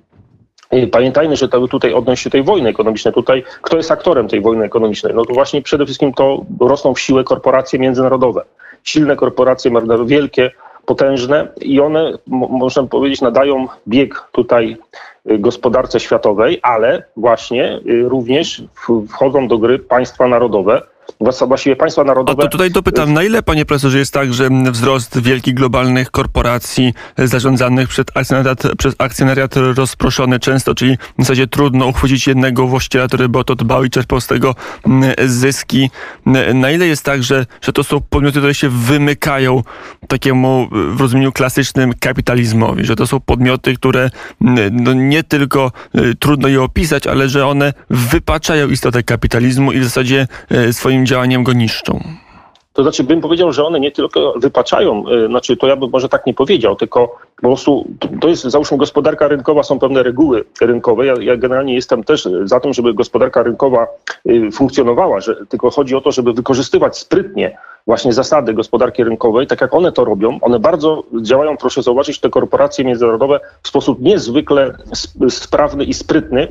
Pamiętajmy, 0.93 1.37
że 1.37 1.49
to 1.49 1.69
tutaj 1.69 1.93
odnosi 1.95 2.25
się 2.25 2.31
tej 2.31 2.43
wojny 2.43 2.69
ekonomicznej. 2.69 3.15
Tutaj 3.15 3.45
kto 3.63 3.77
jest 3.77 3.91
aktorem 3.91 4.29
tej 4.29 4.41
wojny 4.41 4.65
ekonomicznej? 4.65 5.15
No 5.15 5.25
to 5.25 5.35
właśnie 5.35 5.63
przede 5.63 5.85
wszystkim 5.85 6.13
to 6.13 6.45
rosną 6.61 6.95
w 6.95 7.01
siłę 7.01 7.25
korporacje 7.25 7.79
międzynarodowe. 7.79 8.45
Silne 8.85 9.17
korporacje 9.17 9.71
wielkie, 10.07 10.51
potężne 10.89 11.49
i 11.61 11.81
one, 11.81 12.13
można 12.27 12.83
powiedzieć, 12.83 13.21
nadają 13.21 13.67
bieg 13.89 14.29
tutaj 14.33 14.77
gospodarce 15.27 16.01
światowej, 16.01 16.59
ale 16.63 17.03
właśnie 17.17 17.81
również 18.05 18.63
wchodzą 19.09 19.49
do 19.49 19.59
gry 19.59 19.79
państwa 19.79 20.29
narodowe, 20.29 20.83
właściwie 21.21 21.77
państwa 21.77 22.05
narodowe. 22.05 22.43
A 22.43 22.47
to 22.47 22.49
tutaj 22.49 22.71
dopytam, 22.71 23.13
na 23.13 23.23
ile, 23.23 23.43
panie 23.43 23.65
profesorze, 23.65 23.99
jest 23.99 24.15
tak, 24.15 24.35
że 24.35 24.49
wzrost 24.71 25.21
wielkich 25.23 25.55
globalnych 25.55 26.11
korporacji 26.11 26.95
zarządzanych 27.19 27.89
przez 27.89 28.07
akcjonariat, 28.15 28.63
przez 28.79 28.95
akcjonariat 28.99 29.57
rozproszony 29.57 30.41
często, 30.41 30.75
czyli 30.75 30.99
w 31.19 31.23
zasadzie 31.23 31.47
trudno 31.47 31.87
uchwycić 31.87 32.27
jednego 32.27 32.67
właściciela, 32.67 33.07
który 33.07 33.29
by 33.29 33.39
o 33.39 33.45
to 33.45 33.55
dbał 33.55 33.85
i 33.85 33.91
czerpał 33.91 34.21
z 34.21 34.27
tego 34.27 34.55
zyski. 35.27 35.91
Na 36.55 36.71
ile 36.71 36.87
jest 36.87 37.05
tak, 37.05 37.23
że, 37.23 37.47
że 37.61 37.73
to 37.73 37.85
są 37.85 38.01
podmioty, 38.01 38.39
które 38.39 38.55
się 38.55 38.69
wymykają 38.69 39.63
takiemu 40.09 40.69
w 40.73 41.01
rozumieniu 41.01 41.33
klasycznym 41.33 41.93
kapitalizmowi, 42.01 42.85
że 42.85 42.97
to 42.97 43.07
są 43.07 43.21
podmioty, 43.21 43.75
które 43.75 44.11
no, 44.73 44.93
nie 44.93 45.23
tylko 45.23 45.73
y, 45.95 46.15
trudno 46.15 46.49
je 46.49 46.63
opisać, 46.63 47.07
ale 47.07 47.29
że 47.29 47.47
one 47.47 47.73
wypaczają 47.91 48.69
istotę 48.69 49.03
kapitalizmu 49.03 49.73
i 49.73 49.81
w 49.81 49.85
zasadzie 49.85 50.27
y, 50.53 50.73
swoim 50.73 51.08
działaniem 51.09 51.45
go 51.45 51.53
niszczą? 51.53 52.01
To 52.73 52.83
znaczy, 52.83 53.05
bym 53.05 53.21
powiedział, 53.21 53.53
że 53.53 53.65
one 53.65 53.81
nie 53.81 53.91
tylko 53.91 54.35
wypaczają, 54.37 55.09
y, 55.09 55.27
znaczy 55.27 55.57
to 55.57 55.67
ja 55.67 55.77
bym 55.77 55.91
może 55.91 56.09
tak 56.09 56.27
nie 56.27 56.35
powiedział, 56.35 56.77
tylko 56.77 57.17
po 57.37 57.43
prostu 57.43 57.87
to 58.21 58.29
jest, 58.29 58.43
załóżmy, 58.43 58.79
gospodarka 58.79 59.29
rynkowa, 59.29 59.63
są 59.63 59.79
pewne 59.79 60.03
reguły 60.03 60.45
rynkowe. 60.61 61.07
Ja, 61.07 61.15
ja 61.21 61.37
generalnie 61.37 61.75
jestem 61.75 62.05
też 62.05 62.29
za 62.45 62.61
tym, 62.61 62.75
żeby 62.75 62.95
gospodarka 62.95 63.43
rynkowa 63.43 63.87
y, 64.27 64.51
funkcjonowała, 64.53 65.21
że 65.21 65.47
tylko 65.49 65.71
chodzi 65.71 65.95
o 65.95 66.01
to, 66.01 66.13
żeby 66.13 66.33
wykorzystywać 66.33 66.99
sprytnie 66.99 67.59
właśnie 67.89 68.13
zasady 68.13 68.55
gospodarki 68.55 69.05
rynkowej, 69.05 69.47
tak 69.47 69.61
jak 69.61 69.75
one 69.75 69.93
to 69.93 70.05
robią. 70.05 70.39
One 70.41 70.59
bardzo 70.59 71.05
działają, 71.23 71.57
proszę 71.57 71.83
zauważyć, 71.83 72.21
te 72.21 72.31
korporacje 72.31 72.85
międzynarodowe 72.85 73.41
w 73.63 73.69
sposób 73.69 74.01
niezwykle 74.01 74.77
sprawny 75.29 75.85
i 75.85 75.95
sprytny, 75.95 76.49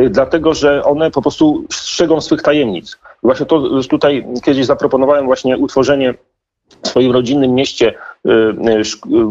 y, 0.00 0.10
dlatego 0.10 0.54
że 0.54 0.84
one 0.84 1.10
po 1.10 1.22
prostu 1.22 1.64
strzegą 1.72 2.20
swych 2.20 2.42
tajemnic. 2.42 2.98
Właśnie 3.22 3.46
to 3.46 3.82
tutaj 3.90 4.26
kiedyś 4.44 4.66
zaproponowałem 4.66 5.26
właśnie 5.26 5.58
utworzenie 5.58 6.14
w 6.82 6.88
swoim 6.88 7.12
rodzinnym 7.12 7.54
mieście 7.54 7.94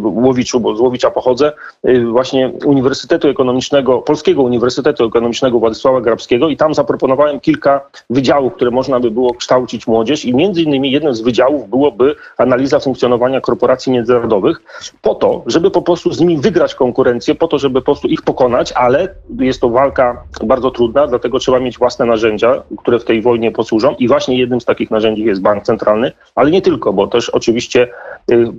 Łowiczu, 0.04 0.60
bo 0.60 0.76
z 0.76 0.80
Łowicza 0.80 1.12
pochodzę, 1.12 1.52
y, 1.88 2.06
właśnie 2.06 2.52
Uniwersytetu 2.66 3.28
Ekonomicznego, 3.28 4.02
Polskiego 4.02 4.42
Uniwersytetu 4.42 5.06
Ekonomicznego 5.06 5.60
Władysława 5.60 6.02
Grabskiego 6.02 6.50
i 6.50 6.58
tam 6.58 6.74
zaproponowałem 6.74 7.40
kilka 7.40 7.82
wydziałów, 8.10 8.54
które 8.54 8.72
można 8.72 9.00
by 9.00 9.12
było 9.12 9.34
kształcić 9.34 9.88
młodzież 9.88 10.26
i 10.26 10.36
między 10.36 10.62
innymi 10.62 10.92
jednym 10.92 11.16
z 11.16 11.22
wydziałów 11.22 11.70
byłoby 11.70 12.16
analiza 12.38 12.80
funkcjonowania 12.80 13.42
korporacji 13.42 13.92
międzynarodowych 13.92 14.62
po 15.02 15.16
to, 15.16 15.44
żeby 15.46 15.72
po 15.72 15.82
prostu 15.82 16.14
z 16.14 16.20
nimi 16.20 16.38
wygrać 16.38 16.76
konkurencję, 16.76 17.36
po 17.36 17.48
to, 17.48 17.60
żeby 17.60 17.82
po 17.82 17.86
prostu 17.86 18.08
ich 18.08 18.22
pokonać, 18.22 18.72
ale 18.72 19.16
jest 19.40 19.62
to 19.62 19.70
walka 19.70 20.24
bardzo 20.44 20.72
trudna, 20.72 21.08
dlatego 21.08 21.40
trzeba 21.40 21.60
mieć 21.60 21.78
własne 21.78 22.06
narzędzia, 22.06 22.64
które 22.78 23.00
w 23.00 23.06
tej 23.06 23.22
wojnie 23.22 23.52
posłużą 23.52 23.96
i 24.00 24.08
właśnie 24.08 24.40
jednym 24.40 24.62
z 24.62 24.66
takich 24.66 24.92
narzędzi 24.92 25.24
jest 25.24 25.42
bank 25.42 25.64
centralny, 25.64 26.12
ale 26.36 26.52
nie 26.52 26.62
tylko, 26.62 26.94
bo 26.94 27.08
też 27.08 27.30
oczywiście 27.30 27.84
y, 27.84 27.90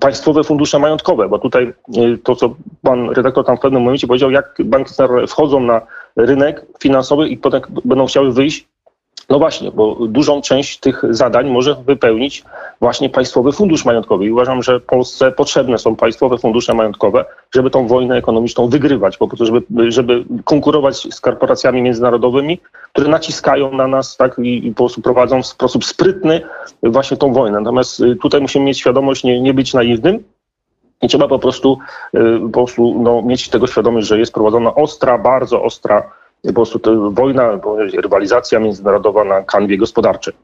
państwowe 0.00 0.44
fundusze 0.44 0.78
majątkowe, 0.78 1.28
bo 1.28 1.38
tutaj 1.38 1.72
y, 1.96 2.18
to, 2.18 2.36
co 2.36 2.54
pan 2.82 3.10
redaktor 3.10 3.44
tam 3.44 3.56
w 3.56 3.60
pewnym 3.60 3.82
momencie 3.82 4.06
powiedział, 4.06 4.30
jak 4.30 4.54
banki 4.64 4.94
wchodzą 5.28 5.60
na 5.60 5.80
rynek 6.16 6.66
finansowy 6.80 7.28
i 7.28 7.36
potem 7.36 7.60
będą 7.84 8.06
chciały 8.06 8.32
wyjść, 8.32 8.68
no 9.28 9.38
właśnie, 9.38 9.70
bo 9.70 9.94
dużą 9.94 10.42
część 10.42 10.78
tych 10.78 11.02
zadań 11.10 11.50
może 11.50 11.74
wypełnić 11.74 12.44
właśnie 12.80 13.10
Państwowy 13.10 13.52
Fundusz 13.52 13.84
Majątkowy. 13.84 14.24
I 14.24 14.30
uważam, 14.30 14.62
że 14.62 14.80
Polsce 14.80 15.32
potrzebne 15.32 15.78
są 15.78 15.96
państwowe 15.96 16.38
fundusze 16.38 16.74
majątkowe, 16.74 17.24
żeby 17.54 17.70
tą 17.70 17.86
wojnę 17.86 18.16
ekonomiczną 18.16 18.68
wygrywać, 18.68 19.16
po 19.16 19.28
prostu, 19.28 19.46
żeby, 19.46 19.92
żeby 19.92 20.24
konkurować 20.44 21.14
z 21.14 21.20
korporacjami 21.20 21.82
międzynarodowymi, 21.82 22.60
które 22.92 23.08
naciskają 23.08 23.72
na 23.72 23.86
nas 23.86 24.16
tak, 24.16 24.38
i, 24.38 24.66
i 24.66 24.70
po 24.70 24.76
prostu 24.76 25.02
prowadzą 25.02 25.42
w 25.42 25.46
sposób 25.46 25.84
sprytny 25.84 26.40
właśnie 26.82 27.16
tą 27.16 27.32
wojnę. 27.32 27.60
Natomiast 27.60 28.00
y, 28.00 28.16
tutaj 28.16 28.40
musimy 28.40 28.64
mieć 28.64 28.78
świadomość, 28.78 29.24
nie, 29.24 29.40
nie 29.40 29.54
być 29.54 29.74
naiwnym, 29.74 30.24
i 31.02 31.08
trzeba 31.08 31.28
po 31.28 31.38
prostu, 31.38 31.78
y, 32.14 32.40
po 32.40 32.48
prostu 32.48 33.02
no, 33.02 33.22
mieć 33.22 33.48
tego 33.48 33.66
świadomość, 33.66 34.06
że 34.06 34.18
jest 34.18 34.34
prowadzona 34.34 34.74
ostra, 34.74 35.18
bardzo 35.18 35.62
ostra 35.62 36.17
po 36.42 36.52
prostu 36.52 36.78
to 36.78 37.10
wojna, 37.10 37.60
rywalizacja 38.02 38.60
międzynarodowa 38.60 39.24
na 39.24 39.42
kanwie 39.42 39.78
gospodarczej. 39.78 40.34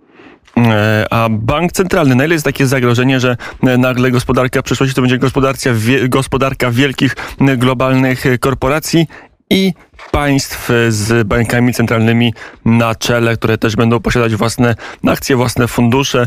E, 0.56 1.06
a 1.10 1.28
bank 1.30 1.72
centralny, 1.72 2.14
na 2.14 2.24
ile 2.24 2.34
jest 2.34 2.44
takie 2.44 2.66
zagrożenie, 2.66 3.20
że 3.20 3.36
e, 3.62 3.78
nagle 3.78 4.10
gospodarka 4.10 4.60
w 4.60 4.64
przyszłości 4.64 4.94
to 4.94 5.00
będzie 5.00 5.18
gospodarka, 5.18 5.70
gospodarka 6.08 6.70
wielkich 6.70 7.16
globalnych 7.58 8.24
korporacji 8.40 9.06
i 9.50 9.72
państw 10.12 10.68
z 10.88 11.28
bankami 11.28 11.74
centralnymi 11.74 12.34
na 12.64 12.94
czele, 12.94 13.36
które 13.36 13.58
też 13.58 13.76
będą 13.76 14.00
posiadać 14.00 14.36
własne 14.36 14.74
akcje, 15.06 15.36
własne 15.36 15.68
fundusze 15.68 16.26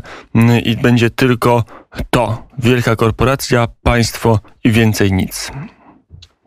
i 0.63 0.77
będzie 0.77 1.09
tylko 1.09 1.63
to, 2.09 2.43
wielka 2.59 2.95
korporacja, 2.95 3.67
państwo 3.83 4.39
i 4.63 4.71
więcej 4.71 5.11
nic. 5.11 5.51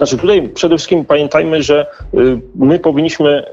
Znaczy 0.00 0.18
tutaj 0.18 0.48
przede 0.48 0.76
wszystkim 0.76 1.04
pamiętajmy, 1.04 1.62
że 1.62 1.86
y, 2.14 2.40
my 2.54 2.78
powinniśmy 2.78 3.44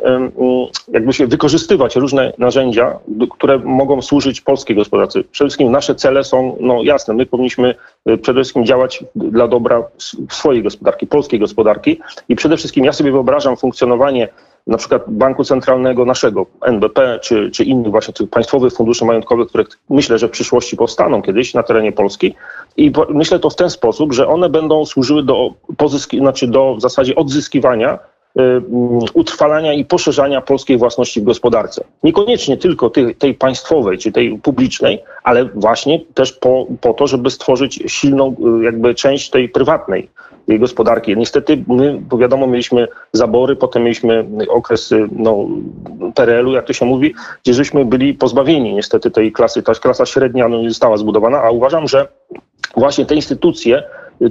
jakby 0.88 1.14
się 1.14 1.28
wykorzystywać 1.28 1.96
różne 1.96 2.34
narzędzia, 2.38 3.00
które 3.32 3.60
mogą 3.60 4.02
służyć 4.02 4.42
polskiej 4.42 4.76
gospodarce. 4.76 5.24
Przede 5.24 5.48
wszystkim 5.48 5.72
nasze 5.72 5.96
cele 5.96 6.24
są 6.24 6.58
no, 6.60 6.84
jasne. 6.84 7.14
My 7.14 7.26
powinniśmy 7.26 7.76
y, 8.10 8.18
przede 8.18 8.40
wszystkim 8.40 8.66
działać 8.66 9.04
dla 9.16 9.48
dobra 9.48 9.84
swojej 10.30 10.64
gospodarki, 10.64 11.08
polskiej 11.08 11.40
gospodarki 11.40 12.00
i 12.30 12.36
przede 12.36 12.58
wszystkim 12.58 12.86
ja 12.86 12.94
sobie 12.94 13.12
wyobrażam 13.12 13.58
funkcjonowanie 13.58 14.28
na 14.68 14.78
przykład 14.78 15.04
banku 15.08 15.44
centralnego 15.44 16.06
naszego, 16.06 16.46
NBP, 16.62 17.20
czy, 17.24 17.52
czy 17.52 17.64
innych 17.64 17.92
właśnie 17.92 18.14
tych 18.14 18.30
państwowych 18.30 18.74
funduszy 18.74 19.06
majątkowych, 19.06 19.48
które 19.48 19.64
myślę, 19.90 20.20
że 20.20 20.28
w 20.28 20.32
przyszłości 20.32 20.78
powstaną 20.78 21.22
kiedyś 21.22 21.54
na 21.54 21.64
terenie 21.64 21.92
Polski. 21.92 22.36
I 22.78 22.92
myślę 23.10 23.40
to 23.40 23.50
w 23.50 23.56
ten 23.56 23.70
sposób, 23.70 24.14
że 24.14 24.28
one 24.28 24.50
będą 24.50 24.86
służyły 24.86 25.24
do 25.24 25.54
pozyski, 25.78 26.20
znaczy 26.20 26.48
do 26.48 26.76
w 26.76 26.82
zasadzie 26.82 27.16
odzyskiwania 27.16 27.94
y, 27.94 28.42
mm, 28.42 28.66
utrwalania 29.14 29.74
i 29.74 29.86
poszerzania 29.86 30.42
polskiej 30.42 30.78
własności 30.78 31.22
w 31.22 31.24
gospodarce. 31.24 31.84
Niekoniecznie 32.04 32.58
tylko 32.58 32.90
tej, 32.90 33.16
tej, 33.16 33.34
państwowej 33.34 33.98
czy 33.98 34.12
tej 34.12 34.40
publicznej, 34.40 35.04
ale 35.24 35.46
właśnie 35.46 36.00
też 36.14 36.34
po, 36.34 36.66
po 36.82 36.94
to, 36.94 37.08
żeby 37.08 37.30
stworzyć 37.30 37.84
silną 37.88 38.36
y, 38.60 38.64
jakby 38.64 38.96
część 38.96 39.30
tej 39.30 39.50
prywatnej 39.50 40.10
gospodarki. 40.48 41.18
Niestety 41.18 41.64
my, 41.68 42.00
bo 42.10 42.18
wiadomo, 42.18 42.48
mieliśmy 42.48 42.88
zabory, 43.12 43.56
potem 43.56 43.84
mieliśmy 43.84 44.26
okres 44.50 44.94
no, 45.12 45.48
PRL-u, 46.16 46.52
jak 46.52 46.66
to 46.66 46.74
się 46.74 46.86
mówi, 46.86 47.14
gdzie 47.44 47.54
żeśmy 47.54 47.86
byli 47.86 48.14
pozbawieni 48.14 48.74
niestety 48.74 49.12
tej 49.12 49.32
klasy, 49.32 49.64
ta 49.64 49.74
klasa 49.74 50.06
średnia 50.06 50.48
no, 50.48 50.62
nie 50.62 50.70
została 50.70 50.98
zbudowana, 50.98 51.42
a 51.42 51.50
uważam, 51.50 51.88
że 51.88 52.08
właśnie 52.76 53.06
te 53.06 53.16
instytucje, 53.16 53.84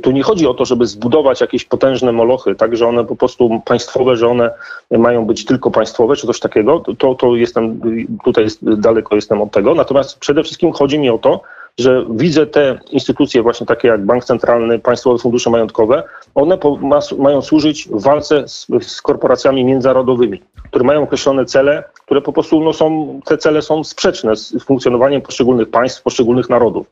tu 0.03 0.11
nie 0.11 0.23
chodzi 0.23 0.47
o 0.47 0.55
to, 0.55 0.65
żeby 0.65 0.87
zbudować 0.87 1.41
jakieś 1.41 1.65
potężne 1.65 2.13
molochy, 2.13 2.55
tak, 2.55 2.77
że 2.77 2.89
one 2.89 3.05
po 3.05 3.17
prostu 3.17 3.63
państwowe, 3.65 4.17
że 4.17 4.29
one 4.29 4.51
mają 4.91 5.25
być 5.27 5.45
tylko 5.45 5.71
państwowe, 5.71 6.17
czy 6.17 6.27
coś 6.27 6.41
takiego, 6.41 6.83
to, 6.99 7.15
to 7.15 7.37
jestem, 7.37 7.81
tutaj 8.25 8.45
jest, 8.45 8.75
daleko 8.81 9.15
jestem 9.15 9.43
od 9.43 9.51
tego. 9.51 9.75
Natomiast 9.75 10.19
przede 10.19 10.43
wszystkim 10.43 10.73
chodzi 10.73 10.99
mi 10.99 11.11
o 11.11 11.19
to, 11.19 11.41
że 11.81 12.07
widzę 12.11 12.47
te 12.47 12.79
instytucje 12.91 13.43
właśnie 13.43 13.67
takie 13.67 13.89
jak 13.89 14.05
Bank 14.05 14.25
Centralny, 14.25 14.79
Państwowe 14.79 15.19
Fundusze 15.19 15.51
Majątkowe, 15.51 16.03
one 16.35 16.59
po, 16.59 16.77
ma, 16.77 16.99
mają 17.19 17.43
służyć 17.43 17.89
w 17.89 18.03
walce 18.03 18.49
z, 18.49 18.67
z, 18.81 19.03
korporacjami 19.03 19.65
międzynarodowymi, 19.65 20.43
które 20.65 20.85
mają 20.85 21.03
określone 21.03 21.45
cele, 21.45 21.85
które 22.05 22.21
po 22.21 22.33
prostu 22.33 22.61
no, 22.61 22.73
są, 22.73 23.21
te 23.25 23.39
cele 23.39 23.63
są 23.63 23.85
sprzeczne 23.85 24.37
z 24.37 24.65
funkcjonowaniem 24.65 25.23
poszczególnych 25.23 25.71
państw, 25.71 26.03
poszczególnych 26.03 26.51
narodów. 26.51 26.87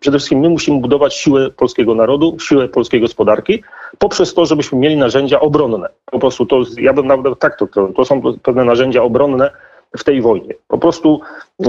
Przede 0.00 0.18
wszystkim 0.18 0.38
my 0.38 0.48
musimy 0.48 0.80
budować 0.80 1.14
siłę 1.14 1.50
polskiego 1.50 1.94
narodu, 1.94 2.36
siłę 2.40 2.68
polskiej 2.68 3.00
gospodarki, 3.00 3.62
poprzez 3.98 4.34
to, 4.34 4.46
żebyśmy 4.46 4.78
mieli 4.78 4.96
narzędzia 4.96 5.40
obronne. 5.40 5.88
Po 6.04 6.18
prostu 6.18 6.46
to, 6.46 6.62
ja 6.78 6.92
bym 6.92 7.06
nawet 7.06 7.38
tak 7.38 7.58
to, 7.58 7.66
to, 7.66 7.88
to 7.88 8.04
są 8.04 8.22
pewne 8.42 8.64
narzędzia 8.64 9.02
obronne, 9.02 9.50
w 9.98 10.04
tej 10.04 10.22
wojnie. 10.22 10.54
Po 10.68 10.78
prostu 10.78 11.20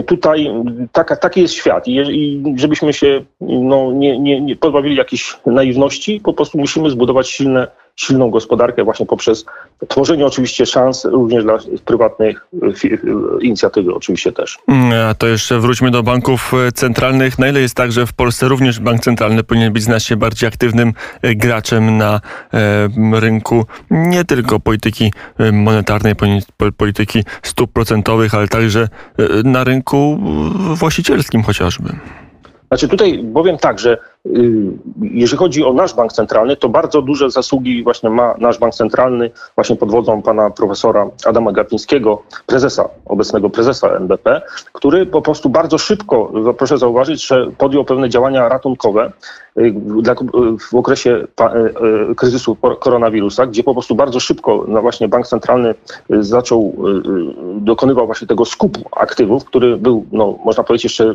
tutaj 0.06 0.48
taka, 0.92 1.16
taki 1.16 1.42
jest 1.42 1.54
świat 1.54 1.88
i, 1.88 1.96
i 1.96 2.44
żebyśmy 2.56 2.94
się 2.94 3.24
no, 3.42 3.92
nie, 3.92 4.20
nie, 4.20 4.42
nie 4.42 4.56
pozbawili 4.56 4.96
jakiejś 4.96 5.38
naiwności, 5.46 6.22
po 6.24 6.34
prostu 6.34 6.58
musimy 6.58 6.90
zbudować 6.90 7.30
silne 7.30 7.68
silną 7.96 8.30
gospodarkę 8.30 8.84
właśnie 8.84 9.06
poprzez 9.06 9.46
tworzenie 9.88 10.26
oczywiście 10.26 10.66
szans 10.66 11.06
również 11.06 11.44
dla 11.44 11.58
prywatnych 11.86 12.48
inicjatywy 13.42 13.94
oczywiście 13.94 14.32
też. 14.32 14.58
Mm, 14.68 15.10
a 15.10 15.14
to 15.14 15.28
jeszcze 15.28 15.60
wróćmy 15.60 15.92
do 15.92 16.04
banków 16.04 16.54
e, 16.54 16.72
centralnych. 16.72 17.40
Na 17.40 17.48
ile 17.48 17.62
jest 17.62 17.76
tak, 17.76 17.92
że 17.92 18.06
w 18.06 18.14
Polsce 18.14 18.48
również 18.48 18.80
bank 18.80 19.02
centralny 19.02 19.44
powinien 19.44 19.74
być 19.74 19.84
znacznie 19.84 20.18
bardziej 20.18 20.48
aktywnym 20.48 20.94
e, 21.22 21.36
graczem 21.36 21.98
na 21.98 22.22
e, 22.54 23.20
rynku 23.20 23.66
nie 23.92 24.26
tylko 24.26 24.60
polityki 24.60 25.14
monetarnej, 25.52 26.16
polityki 26.78 27.24
stóp 27.44 27.74
procentowych, 27.74 28.36
ale 28.36 28.48
także 28.48 28.88
na 29.44 29.64
rynku 29.64 30.20
właścicielskim 30.76 31.44
chociażby? 31.44 31.90
Znaczy 32.68 32.88
tutaj 32.88 33.26
powiem 33.34 33.58
tak, 33.58 33.80
że 33.80 33.98
jeżeli 35.02 35.38
chodzi 35.38 35.66
o 35.66 35.74
nasz 35.74 35.94
bank 35.94 36.14
centralny, 36.14 36.56
to 36.56 36.70
bardzo 36.70 37.02
duże 37.02 37.32
zasługi 37.32 37.84
właśnie 37.84 38.10
ma 38.10 38.36
nasz 38.38 38.60
bank 38.60 38.76
centralny, 38.76 39.32
właśnie 39.56 39.76
pod 39.76 39.92
wodzą 39.92 40.22
pana 40.22 40.50
profesora 40.50 41.10
Adama 41.26 41.52
Gapińskiego, 41.52 42.22
prezesa, 42.46 42.90
obecnego 43.06 43.50
prezesa 43.50 43.88
NBP, 43.88 44.42
który 44.74 45.06
po 45.06 45.22
prostu 45.22 45.50
bardzo 45.50 45.78
szybko, 45.78 46.32
proszę 46.58 46.78
zauważyć, 46.78 47.28
że 47.28 47.52
podjął 47.58 47.86
pewne 47.86 48.10
działania 48.10 48.50
ratunkowe 48.50 49.12
w 50.72 50.76
okresie 50.76 51.28
kryzysu 52.18 52.56
koronawirusa, 52.56 53.46
gdzie 53.46 53.64
po 53.64 53.74
prostu 53.74 53.96
bardzo 53.96 54.20
szybko 54.20 54.66
no 54.68 54.82
właśnie 54.82 55.08
bank 55.08 55.28
centralny 55.28 55.76
zaczął, 56.10 56.76
dokonywał 57.56 58.06
właśnie 58.06 58.28
tego 58.28 58.46
skupu 58.46 58.82
aktywów, 58.92 59.46
który 59.46 59.78
był, 59.78 60.06
no, 60.12 60.40
można 60.46 60.64
powiedzieć 60.64 60.84
jeszcze, 60.84 61.14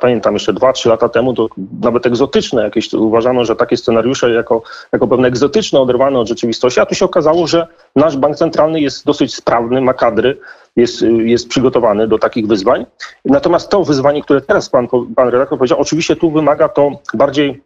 pamiętam 0.00 0.34
jeszcze 0.34 0.52
dwa, 0.52 0.72
trzy 0.72 0.88
lata 0.88 1.08
temu, 1.08 1.34
to 1.34 1.48
nawet 1.82 2.06
egzotyczne 2.28 2.62
jakieś, 2.62 2.92
uważano, 2.92 3.44
że 3.44 3.56
takie 3.56 3.76
scenariusze 3.76 4.30
jako, 4.30 4.62
jako 4.92 5.08
pewne 5.08 5.28
egzotyczne, 5.28 5.80
oderwane 5.80 6.18
od 6.18 6.28
rzeczywistości, 6.28 6.80
a 6.80 6.86
tu 6.86 6.94
się 6.94 7.04
okazało, 7.04 7.46
że 7.46 7.66
nasz 7.96 8.16
bank 8.16 8.36
centralny 8.36 8.80
jest 8.80 9.06
dosyć 9.06 9.34
sprawny, 9.34 9.80
ma 9.80 9.94
kadry, 9.94 10.38
jest, 10.76 11.02
jest 11.02 11.48
przygotowany 11.48 12.08
do 12.08 12.18
takich 12.18 12.46
wyzwań. 12.46 12.86
Natomiast 13.24 13.70
to 13.70 13.84
wyzwanie, 13.84 14.22
które 14.22 14.40
teraz 14.40 14.68
pan, 14.68 14.88
pan 15.16 15.28
redaktor 15.28 15.58
powiedział, 15.58 15.80
oczywiście 15.80 16.16
tu 16.16 16.30
wymaga 16.30 16.68
to 16.68 16.90
bardziej 17.14 17.62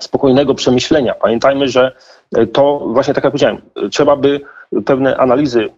spokojnego 0.00 0.54
przemyślenia. 0.54 1.14
Pamiętajmy, 1.14 1.68
że 1.68 1.92
to 2.52 2.78
właśnie 2.92 3.14
tak 3.14 3.24
jak 3.24 3.32
powiedziałem, 3.32 3.58
trzeba 3.90 4.16
by 4.16 4.40
pewne 4.84 5.16
analizy 5.16 5.68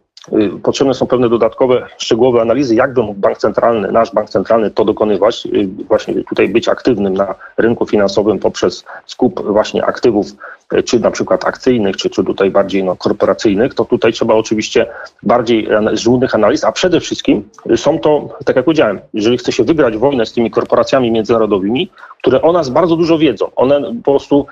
potrzebne 0.62 0.94
są 0.94 1.06
pewne 1.06 1.28
dodatkowe, 1.28 1.86
szczegółowe 1.98 2.40
analizy, 2.40 2.74
jakby 2.74 3.02
mógł 3.02 3.20
bank 3.20 3.38
centralny, 3.38 3.92
nasz 3.92 4.12
bank 4.12 4.30
centralny 4.30 4.70
to 4.70 4.84
dokonywać, 4.84 5.46
y, 5.46 5.68
właśnie 5.88 6.24
tutaj 6.24 6.48
być 6.48 6.68
aktywnym 6.68 7.14
na 7.14 7.34
rynku 7.56 7.86
finansowym 7.86 8.38
poprzez 8.38 8.84
skup 9.06 9.46
właśnie 9.46 9.84
aktywów, 9.84 10.26
y, 10.74 10.82
czy 10.82 11.00
na 11.00 11.10
przykład 11.10 11.44
akcyjnych, 11.44 11.96
czy, 11.96 12.10
czy 12.10 12.24
tutaj 12.24 12.50
bardziej 12.50 12.84
no, 12.84 12.96
korporacyjnych, 12.96 13.74
to 13.74 13.84
tutaj 13.84 14.12
trzeba 14.12 14.34
oczywiście 14.34 14.86
bardziej 15.22 15.68
żmudnych 15.92 16.34
analiz, 16.34 16.64
a 16.64 16.72
przede 16.72 17.00
wszystkim 17.00 17.48
są 17.76 17.98
to, 17.98 18.28
tak 18.44 18.56
jak 18.56 18.64
powiedziałem, 18.64 19.00
jeżeli 19.14 19.38
chce 19.38 19.52
się 19.52 19.64
wygrać 19.64 19.96
wojnę 19.96 20.26
z 20.26 20.32
tymi 20.32 20.50
korporacjami 20.50 21.10
międzynarodowymi, 21.10 21.90
które 22.22 22.42
o 22.42 22.52
nas 22.52 22.68
bardzo 22.68 22.96
dużo 22.96 23.18
wiedzą, 23.18 23.50
one 23.56 23.94
po 24.04 24.10
prostu 24.10 24.46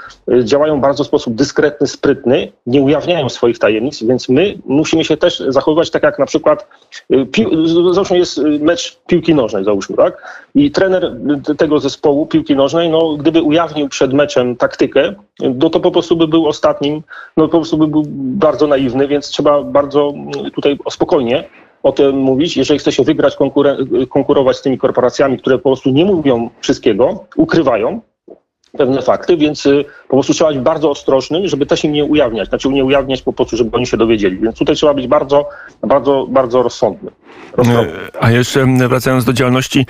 działają 0.44 0.80
bardzo 0.80 1.04
w 1.04 1.06
sposób 1.06 1.34
dyskretny, 1.34 1.86
sprytny, 1.86 2.52
nie 2.66 2.82
ujawniają 2.82 3.28
swoich 3.28 3.58
tajemnic, 3.58 4.02
więc 4.02 4.28
my 4.28 4.58
musimy 4.66 5.04
się 5.04 5.16
też 5.16 5.42
zachowywać 5.62 5.90
tak 5.90 6.02
jak 6.02 6.18
na 6.18 6.26
przykład, 6.26 6.68
y, 7.12 7.26
pił, 7.26 7.66
załóżmy 7.94 8.18
jest 8.18 8.38
y, 8.38 8.42
mecz 8.42 8.98
piłki 9.06 9.34
nożnej, 9.34 9.64
załóżmy, 9.64 9.96
tak? 9.96 10.42
I 10.54 10.70
trener 10.70 11.16
tego 11.58 11.78
zespołu 11.78 12.26
piłki 12.26 12.56
nożnej, 12.56 12.90
no 12.90 13.16
gdyby 13.16 13.42
ujawnił 13.42 13.88
przed 13.88 14.12
meczem 14.12 14.56
taktykę, 14.56 15.14
no 15.40 15.70
to 15.70 15.80
po 15.80 15.90
prostu 15.90 16.16
by 16.16 16.28
był 16.28 16.46
ostatnim, 16.46 17.02
no 17.36 17.48
po 17.48 17.58
prostu 17.58 17.78
by 17.78 17.86
był 17.86 18.02
bardzo 18.44 18.66
naiwny, 18.66 19.08
więc 19.08 19.28
trzeba 19.28 19.62
bardzo 19.62 20.12
tutaj 20.54 20.78
spokojnie 20.90 21.44
o 21.82 21.92
tym 21.92 22.16
mówić. 22.16 22.56
Jeżeli 22.56 22.80
chce 22.80 22.92
się 22.92 23.02
wygrać, 23.02 23.36
konkurować 24.10 24.56
z 24.56 24.62
tymi 24.62 24.78
korporacjami, 24.78 25.38
które 25.38 25.58
po 25.58 25.70
prostu 25.70 25.90
nie 25.90 26.04
mówią 26.04 26.50
wszystkiego, 26.60 27.24
ukrywają, 27.36 28.00
pewne 28.78 29.02
fakty, 29.02 29.36
więc 29.36 29.66
y, 29.66 29.84
po 30.08 30.16
prostu 30.16 30.32
trzeba 30.32 30.50
być 30.50 30.60
bardzo 30.60 30.90
ostrożnym, 30.90 31.48
żeby 31.48 31.66
też 31.66 31.84
im 31.84 31.92
nie 31.92 32.04
ujawniać, 32.04 32.48
znaczy 32.48 32.68
nie 32.68 32.84
ujawniać 32.84 33.22
po 33.22 33.32
prostu, 33.32 33.56
żeby 33.56 33.76
oni 33.76 33.86
się 33.86 33.96
dowiedzieli. 33.96 34.38
Więc 34.38 34.58
tutaj 34.58 34.76
trzeba 34.76 34.94
być 34.94 35.06
bardzo, 35.06 35.48
bardzo, 35.82 36.26
bardzo 36.28 36.62
rozsądnym. 36.62 37.14
A 38.20 38.30
jeszcze 38.30 38.66
wracając 38.88 39.24
do 39.24 39.32
działalności 39.32 39.86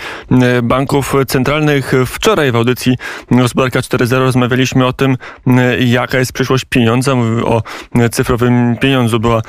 banków 0.63 1.15
centralnych, 1.27 1.93
wczoraj 2.07 2.53
w 2.53 2.57
audycji 2.57 2.97
Gospodarka 3.31 3.81
4.0 3.81 4.19
rozmawialiśmy 4.19 4.87
o 4.87 4.93
tym, 4.93 5.17
jaka 5.81 6.19
jest 6.19 6.33
przyszłość 6.33 6.65
pieniądza. 6.65 7.13
O 7.45 7.63
cyfrowym 8.11 8.77
pieniądzu 8.81 9.21
była 9.21 9.43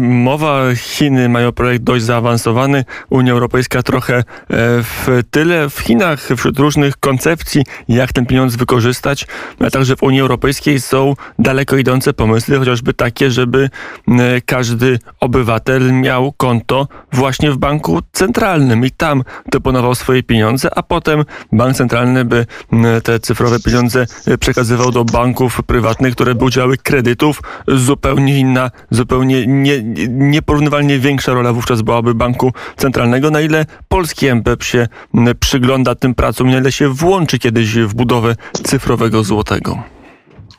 mowa. 0.00 0.74
Chiny 0.76 1.28
mają 1.28 1.52
projekt 1.52 1.84
dość 1.84 2.04
zaawansowany, 2.04 2.84
Unia 3.10 3.32
Europejska 3.32 3.82
trochę 3.82 4.24
w 4.50 5.20
tyle. 5.30 5.70
W 5.70 5.78
Chinach 5.78 6.28
wśród 6.36 6.58
różnych 6.58 6.96
koncepcji, 6.96 7.62
jak 7.88 8.12
ten 8.12 8.26
pieniądz 8.26 8.55
wykorzystać, 8.56 9.26
a 9.60 9.70
także 9.70 9.96
w 9.96 10.02
Unii 10.02 10.20
Europejskiej 10.20 10.80
są 10.80 11.14
daleko 11.38 11.76
idące 11.76 12.12
pomysły, 12.12 12.58
chociażby 12.58 12.94
takie, 12.94 13.30
żeby 13.30 13.70
każdy 14.46 14.98
obywatel 15.20 15.92
miał 15.92 16.32
konto 16.32 16.88
właśnie 17.12 17.50
w 17.50 17.58
banku 17.58 18.00
centralnym 18.12 18.84
i 18.86 18.90
tam 18.90 19.22
deponował 19.52 19.94
swoje 19.94 20.22
pieniądze, 20.22 20.78
a 20.78 20.82
potem 20.82 21.24
bank 21.52 21.76
centralny 21.76 22.24
by 22.24 22.46
te 23.04 23.20
cyfrowe 23.20 23.60
pieniądze 23.60 24.06
e, 24.26 24.38
przekazywał 24.38 24.92
do 24.92 25.04
banków 25.04 25.62
prywatnych, 25.62 26.14
które 26.14 26.34
by 26.34 26.44
udzielały 26.44 26.76
kredytów. 26.76 27.42
Zupełnie 27.68 28.38
inna, 28.38 28.70
zupełnie 28.90 29.46
nie, 29.46 29.82
nieporównywalnie 30.08 30.98
większa 30.98 31.32
rola 31.32 31.52
wówczas 31.52 31.82
byłaby 31.82 32.14
banku 32.14 32.52
centralnego. 32.76 33.30
Na 33.30 33.40
ile 33.40 33.66
polski 33.88 34.26
MPEP 34.26 34.62
się 34.62 34.88
przygląda 35.40 35.94
tym 35.94 36.14
pracom, 36.14 36.50
na 36.50 36.58
ile 36.58 36.72
się 36.72 36.88
włączy 36.88 37.38
kiedyś 37.38 37.74
w 37.78 37.94
budowę 37.94 38.36
cyfrowego 38.52 39.22
złotego? 39.22 39.78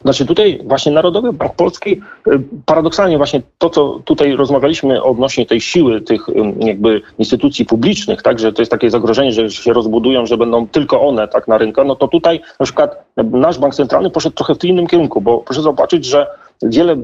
Znaczy 0.01 0.25
tutaj 0.25 0.59
właśnie 0.65 0.91
Narodowy 0.91 1.33
Bank 1.33 1.55
Polski, 1.55 2.01
y, 2.27 2.39
paradoksalnie 2.65 3.17
właśnie 3.17 3.41
to, 3.57 3.69
co 3.69 3.99
tutaj 4.05 4.35
rozmawialiśmy 4.35 5.03
odnośnie 5.03 5.45
tej 5.45 5.61
siły 5.61 6.01
tych 6.01 6.25
jakby 6.59 7.01
instytucji 7.17 7.65
publicznych, 7.65 8.21
tak, 8.21 8.39
że 8.39 8.53
to 8.53 8.61
jest 8.61 8.71
takie 8.71 8.89
zagrożenie, 8.89 9.31
że 9.31 9.51
się 9.51 9.73
rozbudują, 9.73 10.25
że 10.25 10.37
będą 10.37 10.67
tylko 10.67 11.01
one 11.01 11.27
tak 11.27 11.47
na 11.47 11.57
rynku, 11.57 11.83
no 11.83 11.95
to 11.95 12.07
tutaj 12.07 12.41
na 12.59 12.63
przykład 12.63 13.05
nasz 13.17 13.59
bank 13.59 13.75
centralny 13.75 14.09
poszedł 14.09 14.35
trochę 14.35 14.55
w 14.55 14.65
innym 14.65 14.87
kierunku, 14.87 15.21
bo 15.21 15.37
proszę 15.37 15.61
zobaczyć, 15.61 16.05
że 16.05 16.27
wiele, 16.61 16.95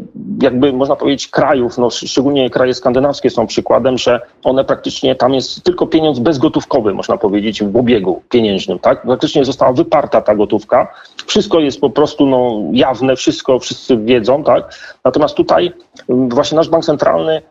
jakby 0.42 0.74
można 0.74 0.96
powiedzieć, 0.96 1.28
krajów, 1.28 1.78
no 1.78 1.90
szczególnie 1.90 2.50
kraje 2.50 2.74
skandynawskie 2.74 3.30
są 3.30 3.48
przykładem, 3.48 3.98
że 3.98 4.22
one 4.44 4.66
praktycznie, 4.66 5.16
tam 5.16 5.34
jest 5.34 5.64
tylko 5.64 5.88
pieniądz 5.88 6.20
bezgotówkowy, 6.20 6.94
można 6.94 7.18
powiedzieć, 7.18 7.64
w 7.64 7.78
obiegu 7.78 8.22
pieniężnym, 8.30 8.80
tak? 8.80 9.02
Praktycznie 9.02 9.46
została 9.46 9.74
wyparta 9.74 10.22
ta 10.22 10.36
gotówka. 10.36 10.94
Wszystko 11.26 11.60
jest 11.60 11.82
po 11.82 11.90
prostu 11.90 12.26
no, 12.26 12.62
jawne, 12.72 13.16
wszystko 13.16 13.60
wszyscy 13.60 13.98
wiedzą, 13.98 14.44
tak? 14.44 14.80
Natomiast 15.06 15.36
tutaj 15.36 15.74
właśnie 16.10 16.56
nasz 16.56 16.70
bank 16.70 16.86
centralny 16.86 17.42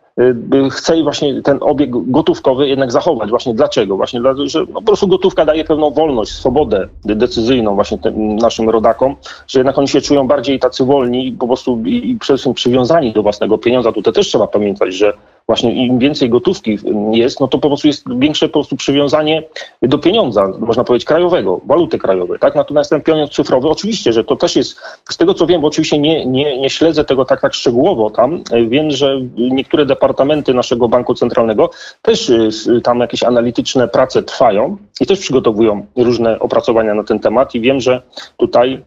chce 0.71 1.03
właśnie 1.03 1.41
ten 1.41 1.57
obieg 1.61 1.89
gotówkowy 1.91 2.67
jednak 2.67 2.91
zachować. 2.91 3.29
Właśnie 3.29 3.53
dlaczego? 3.53 3.97
Właśnie 3.97 4.21
dlatego, 4.21 4.47
że 4.47 4.67
po 4.67 4.81
prostu 4.81 5.07
gotówka 5.07 5.45
daje 5.45 5.65
pewną 5.65 5.91
wolność, 5.91 6.31
swobodę 6.31 6.87
decyzyjną 7.05 7.75
właśnie 7.75 7.97
naszym 8.15 8.69
rodakom, 8.69 9.15
że 9.47 9.59
jednak 9.59 9.77
oni 9.77 9.87
się 9.87 10.01
czują 10.01 10.27
bardziej 10.27 10.59
tacy 10.59 10.85
wolni 10.85 11.27
i 11.27 11.31
po 11.31 11.47
prostu 11.47 11.83
i, 11.85 12.09
i 12.09 12.19
przede 12.19 12.37
wszystkim 12.37 12.53
przywiązani 12.53 13.13
do 13.13 13.23
własnego 13.23 13.57
pieniądza. 13.57 13.91
Tutaj 13.91 14.13
też 14.13 14.27
trzeba 14.27 14.47
pamiętać, 14.47 14.93
że 14.93 15.13
właśnie 15.47 15.85
im 15.85 15.99
więcej 15.99 16.29
gotówki 16.29 16.77
jest, 17.11 17.39
no 17.39 17.47
to 17.47 17.57
po 17.57 17.67
prostu 17.67 17.87
jest 17.87 18.03
większe 18.19 18.47
po 18.47 18.53
prostu 18.53 18.75
przywiązanie 18.75 19.43
do 19.81 19.97
pieniądza, 19.97 20.47
można 20.59 20.83
powiedzieć 20.83 21.05
krajowego, 21.05 21.61
waluty 21.65 21.97
krajowej, 21.97 22.39
tak? 22.39 22.55
Natomiast 22.55 22.89
ten 22.89 23.01
pieniądz 23.01 23.31
cyfrowy, 23.31 23.69
oczywiście, 23.69 24.13
że 24.13 24.23
to 24.23 24.35
też 24.35 24.55
jest, 24.55 24.77
z 25.09 25.17
tego 25.17 25.33
co 25.33 25.47
wiem, 25.47 25.61
bo 25.61 25.67
oczywiście 25.67 25.99
nie, 25.99 26.25
nie, 26.25 26.61
nie 26.61 26.69
śledzę 26.69 27.05
tego 27.05 27.25
tak, 27.25 27.41
tak 27.41 27.53
szczegółowo 27.53 28.09
tam, 28.09 28.43
wiem, 28.67 28.91
że 28.91 29.21
niektóre 29.35 29.85
departamenty 29.85 30.53
naszego 30.53 30.87
banku 30.89 31.15
centralnego 31.15 31.69
też 32.01 32.29
y, 32.29 32.81
tam 32.83 32.99
jakieś 32.99 33.23
analityczne 33.23 33.87
prace 33.87 34.23
trwają 34.23 34.77
i 35.01 35.05
też 35.05 35.19
przygotowują 35.19 35.85
różne 35.97 36.39
opracowania 36.39 36.93
na 36.93 37.03
ten 37.03 37.19
temat 37.19 37.55
i 37.55 37.61
wiem, 37.61 37.81
że 37.81 38.01
tutaj 38.37 38.83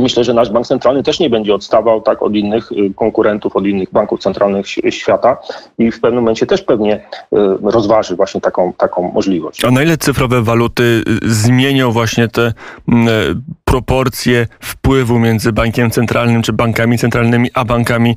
Myślę, 0.00 0.24
że 0.24 0.34
nasz 0.34 0.50
bank 0.50 0.66
centralny 0.66 1.02
też 1.02 1.20
nie 1.20 1.30
będzie 1.30 1.54
odstawał 1.54 2.00
tak 2.00 2.22
od 2.22 2.34
innych 2.34 2.72
y, 2.72 2.94
konkurentów, 2.94 3.56
od 3.56 3.66
innych 3.66 3.92
banków 3.92 4.20
centralnych 4.20 4.66
świata 4.90 5.36
i 5.78 5.90
w 5.90 6.00
pewnym 6.00 6.22
momencie 6.22 6.46
też 6.46 6.62
pewnie 6.62 6.96
y, 6.96 7.00
rozważy 7.62 8.16
właśnie 8.16 8.40
taką, 8.40 8.72
taką 8.72 9.12
możliwość. 9.12 9.64
A 9.64 9.70
na 9.70 9.82
ile 9.82 9.96
cyfrowe 9.96 10.42
waluty 10.42 11.04
y, 11.24 11.30
zmienią 11.34 11.90
właśnie 11.90 12.28
te 12.28 12.52
proporcje 13.72 14.46
wpływu 14.60 15.18
między 15.18 15.52
bankiem 15.52 15.90
centralnym, 15.90 16.42
czy 16.42 16.52
bankami 16.52 16.98
centralnymi, 16.98 17.50
a 17.54 17.64
bankami 17.64 18.16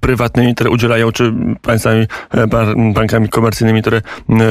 prywatnymi, 0.00 0.54
które 0.54 0.70
udzielają, 0.70 1.12
czy 1.12 1.32
państwami, 1.62 2.06
bankami 2.94 3.28
komercyjnymi, 3.28 3.80
które 3.80 4.02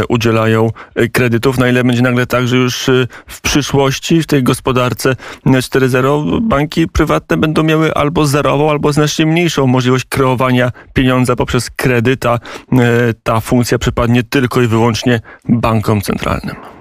udzielają 0.09 0.69
kredytów? 1.11 1.57
Na 1.57 1.69
ile 1.69 1.83
będzie 1.83 2.01
nagle 2.01 2.25
tak, 2.25 2.47
że 2.47 2.57
już 2.57 2.89
w 3.27 3.41
przyszłości, 3.41 4.21
w 4.21 4.27
tej 4.27 4.43
gospodarce 4.43 5.15
4.0 5.45 6.41
banki 6.41 6.87
prywatne 6.87 7.37
będą 7.37 7.63
miały 7.63 7.93
albo 7.93 8.25
zerową, 8.25 8.69
albo 8.69 8.93
znacznie 8.93 9.25
mniejszą 9.25 9.67
możliwość 9.67 10.05
kreowania 10.05 10.71
pieniądza 10.93 11.35
poprzez 11.35 11.69
kredyt, 11.69 12.25
a 12.25 12.33
e, 12.33 12.39
ta 13.23 13.39
funkcja 13.39 13.77
przypadnie 13.77 14.23
tylko 14.23 14.61
i 14.61 14.67
wyłącznie 14.67 15.19
bankom 15.49 16.01
centralnym. 16.01 16.78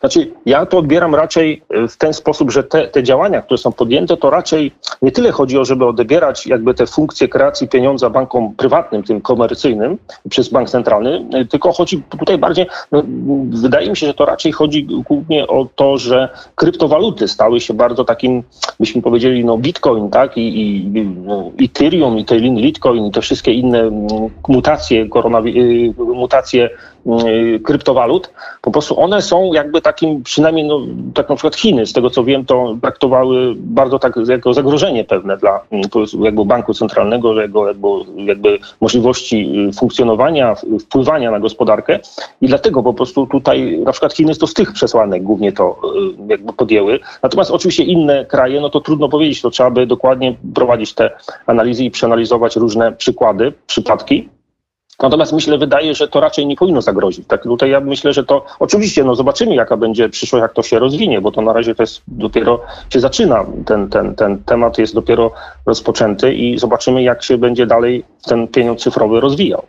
Znaczy, 0.00 0.30
ja 0.46 0.66
to 0.66 0.78
odbieram 0.78 1.14
raczej 1.14 1.62
e, 1.70 1.88
w 1.88 1.96
ten 1.96 2.14
sposób, 2.14 2.50
że 2.50 2.64
te, 2.64 2.88
te 2.88 3.02
działania, 3.02 3.42
które 3.42 3.58
są 3.58 3.72
podjęte, 3.72 4.16
to 4.16 4.30
raczej 4.30 4.72
nie 5.02 5.12
tyle 5.12 5.32
chodzi 5.32 5.58
o, 5.58 5.64
żeby 5.64 5.86
odbierać 5.86 6.46
jakby 6.46 6.74
te 6.74 6.86
funkcje 6.86 7.28
kreacji 7.28 7.68
pieniądza 7.68 8.10
bankom 8.10 8.54
prywatnym, 8.54 9.02
tym 9.02 9.20
komercyjnym 9.20 9.98
przez 10.28 10.48
bank 10.48 10.70
centralny, 10.70 11.26
e, 11.32 11.44
tylko 11.44 11.72
chodzi 11.72 12.02
tutaj 12.18 12.38
bardziej, 12.38 12.66
no, 12.92 13.02
wydaje 13.50 13.90
mi 13.90 13.96
się, 13.96 14.06
że 14.06 14.14
to 14.14 14.24
raczej 14.24 14.52
chodzi 14.52 14.84
głównie 14.84 15.46
o 15.46 15.68
to, 15.76 15.98
że 15.98 16.28
kryptowaluty 16.54 17.28
stały 17.28 17.60
się 17.60 17.74
bardzo 17.74 18.04
takim, 18.04 18.42
byśmy 18.80 19.02
powiedzieli, 19.02 19.44
no 19.44 19.58
bitcoin, 19.58 20.10
tak, 20.10 20.36
i, 20.36 20.56
i 20.56 21.04
no, 21.04 21.50
Ethereum, 21.62 22.18
i 22.18 22.24
Litecoin, 22.40 23.06
i 23.06 23.10
te 23.10 23.20
wszystkie 23.20 23.52
inne 23.52 23.80
mm, 23.80 24.06
mutacje, 24.48 25.02
y, 25.02 25.94
mutacje 25.98 26.70
kryptowalut, 27.64 28.30
po 28.62 28.70
prostu 28.70 29.00
one 29.00 29.22
są 29.22 29.52
jakby 29.52 29.80
takim, 29.80 30.22
przynajmniej 30.22 30.66
no, 30.66 30.80
tak 31.14 31.28
na 31.28 31.34
przykład 31.34 31.56
Chiny, 31.56 31.86
z 31.86 31.92
tego 31.92 32.10
co 32.10 32.24
wiem, 32.24 32.44
to 32.44 32.76
traktowały 32.82 33.54
bardzo 33.56 33.98
tak 33.98 34.12
jako 34.28 34.54
zagrożenie 34.54 35.04
pewne 35.04 35.36
dla 35.36 35.60
mm, 35.70 35.84
jakby 36.20 36.44
banku 36.44 36.74
centralnego, 36.74 37.40
jego 37.40 37.66
jakby, 37.66 37.88
jakby 38.16 38.58
możliwości 38.80 39.68
y, 39.68 39.72
funkcjonowania, 39.72 40.54
wpływania 40.80 41.30
na 41.30 41.40
gospodarkę 41.40 41.98
i 42.40 42.48
dlatego 42.48 42.82
po 42.82 42.94
prostu 42.94 43.26
tutaj 43.26 43.78
na 43.84 43.92
przykład 43.92 44.14
Chiny 44.14 44.34
to 44.34 44.46
z 44.46 44.54
tych 44.54 44.72
przesłanek 44.72 45.22
głównie 45.22 45.52
to 45.52 45.78
y, 46.20 46.28
jakby 46.28 46.52
podjęły. 46.52 47.00
Natomiast 47.22 47.50
oczywiście 47.50 47.84
inne 47.84 48.24
kraje, 48.24 48.60
no 48.60 48.70
to 48.70 48.80
trudno 48.80 49.08
powiedzieć, 49.08 49.42
to 49.42 49.50
trzeba 49.50 49.70
by 49.70 49.86
dokładnie 49.86 50.36
prowadzić 50.54 50.94
te 50.94 51.10
analizy 51.46 51.84
i 51.84 51.90
przeanalizować 51.90 52.56
różne 52.56 52.92
przykłady, 52.92 53.52
przypadki. 53.66 54.28
Natomiast 55.02 55.32
myślę, 55.32 55.58
wydaje, 55.58 55.94
że 55.94 56.08
to 56.08 56.20
raczej 56.20 56.46
nie 56.46 56.56
powinno 56.56 56.82
zagrozić. 56.82 57.26
Tak 57.26 57.42
tutaj 57.42 57.70
ja 57.70 57.80
myślę, 57.80 58.12
że 58.12 58.24
to 58.24 58.44
oczywiście 58.58 59.04
no 59.04 59.14
zobaczymy, 59.14 59.54
jaka 59.54 59.76
będzie 59.76 60.08
przyszłość, 60.08 60.42
jak 60.42 60.52
to 60.52 60.62
się 60.62 60.78
rozwinie, 60.78 61.20
bo 61.20 61.32
to 61.32 61.42
na 61.42 61.52
razie 61.52 61.74
to 61.74 61.82
jest 61.82 62.02
dopiero 62.08 62.60
się 62.90 63.00
zaczyna. 63.00 63.44
Ten, 63.66 63.88
ten, 63.88 64.14
ten 64.14 64.38
temat 64.38 64.78
jest 64.78 64.94
dopiero 64.94 65.30
rozpoczęty 65.66 66.34
i 66.34 66.58
zobaczymy, 66.58 67.02
jak 67.02 67.22
się 67.22 67.38
będzie 67.38 67.66
dalej 67.66 68.04
ten 68.24 68.48
pieniądz 68.48 68.82
cyfrowy 68.82 69.20
rozwijał. 69.20 69.62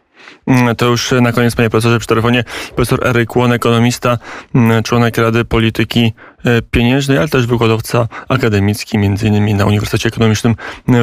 Mm, 0.48 0.76
to 0.76 0.86
już 0.86 1.12
na 1.22 1.32
koniec, 1.32 1.56
panie 1.56 1.70
profesorze, 1.70 2.00
przy 2.00 2.08
telefonie 2.08 2.44
profesor 2.76 3.08
Eryk 3.08 3.36
Łon, 3.36 3.52
ekonomista, 3.52 4.18
mm, 4.56 4.84
członek 4.84 5.18
Rady 5.18 5.46
Polityki 5.46 6.14
e, 6.46 6.62
Pieniężnej, 6.62 7.18
ale 7.18 7.28
też 7.28 7.48
wykładowca 7.48 8.08
akademicki, 8.30 8.98
między 8.98 9.28
innymi 9.28 9.54
na 9.54 9.66
Uniwersytecie 9.66 10.10
Ekonomicznym 10.10 10.56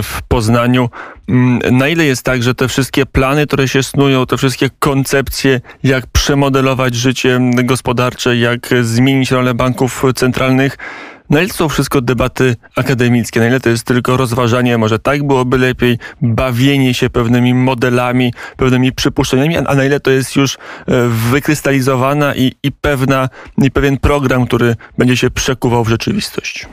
w 0.03 0.23
Poznaniu. 0.29 0.91
Mm, 1.29 1.79
na 1.79 1.89
ile 1.89 2.05
jest 2.05 2.23
tak, 2.23 2.43
że 2.43 2.55
te 2.55 2.69
wszystkie 2.69 3.07
plany, 3.07 3.47
które 3.47 3.69
się 3.69 3.83
snują, 3.83 4.27
te 4.27 4.37
wszystkie 4.37 4.71
koncepcje, 4.79 5.61
jak 5.83 6.07
przemodelować 6.07 6.95
życie 6.95 7.41
gospodarcze, 7.65 8.37
jak 8.37 8.69
zmienić 8.83 9.31
rolę 9.31 9.55
banków 9.55 10.03
centralnych, 10.15 10.79
na 11.31 11.41
ile 11.41 11.49
to 11.49 11.55
są 11.55 11.69
wszystko 11.69 12.01
debaty 12.01 12.57
akademickie, 12.77 13.41
na 13.41 13.47
ile 13.47 13.61
to 13.61 13.71
jest 13.71 13.85
tylko 13.85 14.17
rozważanie, 14.17 14.79
może 14.79 14.99
tak 14.99 15.27
byłoby 15.27 15.59
lepiej, 15.59 15.99
bawienie 16.23 16.95
się 16.95 17.11
pewnymi 17.11 17.55
modelami, 17.55 18.35
pewnymi 18.57 18.93
przypuszczeniami, 18.93 19.57
a 19.57 19.75
na 19.75 19.85
ile 19.85 20.01
to 20.01 20.11
jest 20.11 20.37
już 20.37 20.55
e, 20.55 20.59
wykrystalizowana 21.09 22.35
i, 22.35 22.53
i 22.63 22.73
pewna, 22.73 23.29
i 23.59 23.71
pewien 23.71 23.99
program, 23.99 24.47
który 24.47 24.77
będzie 24.99 25.17
się 25.17 25.31
przekuwał 25.31 25.85
w 25.85 25.89
rzeczywistość. 25.89 26.67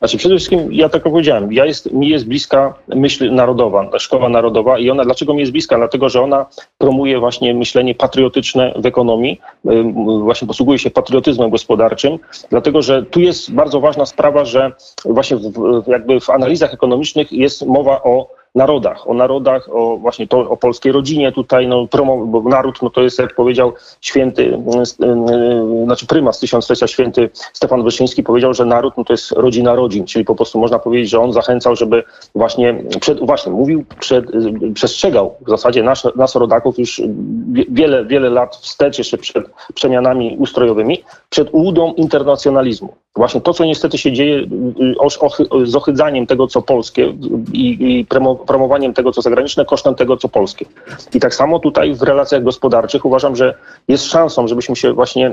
Znaczy 0.00 0.18
przede 0.18 0.36
wszystkim, 0.36 0.72
ja 0.72 0.88
tak 0.88 0.94
jak 0.94 1.12
powiedziałem, 1.12 1.52
ja 1.52 1.64
jest, 1.64 1.92
mi 1.92 2.08
jest 2.08 2.26
bliska 2.26 2.74
myśl 2.88 3.34
narodowa, 3.34 3.98
szkoła 3.98 4.28
narodowa 4.28 4.78
i 4.78 4.90
ona, 4.90 5.04
dlaczego 5.04 5.34
mi 5.34 5.40
jest 5.40 5.52
bliska? 5.52 5.76
Dlatego, 5.76 6.08
że 6.08 6.22
ona 6.22 6.46
promuje 6.78 7.18
właśnie 7.18 7.54
myślenie 7.54 7.94
patriotyczne 7.94 8.74
w 8.76 8.86
ekonomii, 8.86 9.40
właśnie 10.20 10.48
posługuje 10.48 10.78
się 10.78 10.90
patriotyzmem 10.90 11.50
gospodarczym, 11.50 12.18
dlatego, 12.50 12.82
że 12.82 13.02
tu 13.02 13.20
jest 13.20 13.52
bardzo 13.52 13.80
ważna 13.80 14.06
sprawa, 14.06 14.44
że 14.44 14.72
właśnie 15.04 15.36
w, 15.36 15.82
jakby 15.86 16.20
w 16.20 16.30
analizach 16.30 16.74
ekonomicznych 16.74 17.32
jest 17.32 17.66
mowa 17.66 18.02
o 18.02 18.39
narodach, 18.54 19.10
o 19.10 19.14
narodach, 19.14 19.68
o 19.72 19.96
właśnie 19.96 20.26
to, 20.26 20.50
o 20.50 20.56
polskiej 20.56 20.92
rodzinie 20.92 21.32
tutaj, 21.32 21.68
no, 21.68 21.86
promo, 21.86 22.26
bo 22.26 22.42
naród, 22.42 22.82
no 22.82 22.90
to 22.90 23.02
jest, 23.02 23.18
jak 23.18 23.34
powiedział 23.34 23.72
święty, 24.00 24.58
yy, 24.98 25.84
znaczy 25.84 26.06
prymas 26.06 26.40
tysiąclecia 26.40 26.86
święty 26.86 27.30
Stefan 27.52 27.84
Wyszyński 27.84 28.22
powiedział, 28.22 28.54
że 28.54 28.64
naród, 28.64 28.94
no 28.96 29.04
to 29.04 29.12
jest 29.12 29.32
rodzina 29.32 29.74
rodzin, 29.74 30.06
czyli 30.06 30.24
po 30.24 30.34
prostu 30.34 30.58
można 30.58 30.78
powiedzieć, 30.78 31.10
że 31.10 31.20
on 31.20 31.32
zachęcał, 31.32 31.76
żeby 31.76 32.02
właśnie, 32.34 32.84
przed, 33.00 33.26
właśnie 33.26 33.52
mówił, 33.52 33.84
przed, 34.00 34.24
przestrzegał 34.74 35.34
w 35.46 35.50
zasadzie 35.50 35.82
nas, 35.82 36.02
nas 36.16 36.34
rodaków 36.34 36.78
już 36.78 37.02
wiele, 37.68 38.04
wiele 38.04 38.30
lat 38.30 38.56
wstecz, 38.56 38.98
jeszcze 38.98 39.18
przed 39.18 39.44
przemianami 39.74 40.36
ustrojowymi, 40.38 41.04
przed 41.30 41.48
ułudą 41.52 41.92
internacjonalizmu. 41.92 42.94
Właśnie 43.16 43.40
to, 43.40 43.54
co 43.54 43.64
niestety 43.64 43.98
się 43.98 44.12
dzieje 44.12 44.36
y, 44.36 44.46
y, 45.62 45.66
z 45.66 45.76
ochydzaniem 45.76 46.26
tego, 46.26 46.46
co 46.46 46.62
polskie 46.62 47.14
i, 47.52 47.98
i 47.98 48.06
promowaniem 48.46 48.94
tego, 48.94 49.12
co 49.12 49.22
zagraniczne, 49.22 49.64
kosztem 49.64 49.94
tego, 49.94 50.16
co 50.16 50.28
polskie. 50.28 50.66
I 51.14 51.20
tak 51.20 51.34
samo 51.34 51.58
tutaj 51.58 51.94
w 51.94 52.02
relacjach 52.02 52.42
gospodarczych 52.42 53.04
uważam, 53.04 53.36
że 53.36 53.54
jest 53.88 54.04
szansą, 54.04 54.48
żebyśmy 54.48 54.76
się 54.76 54.92
właśnie 54.92 55.30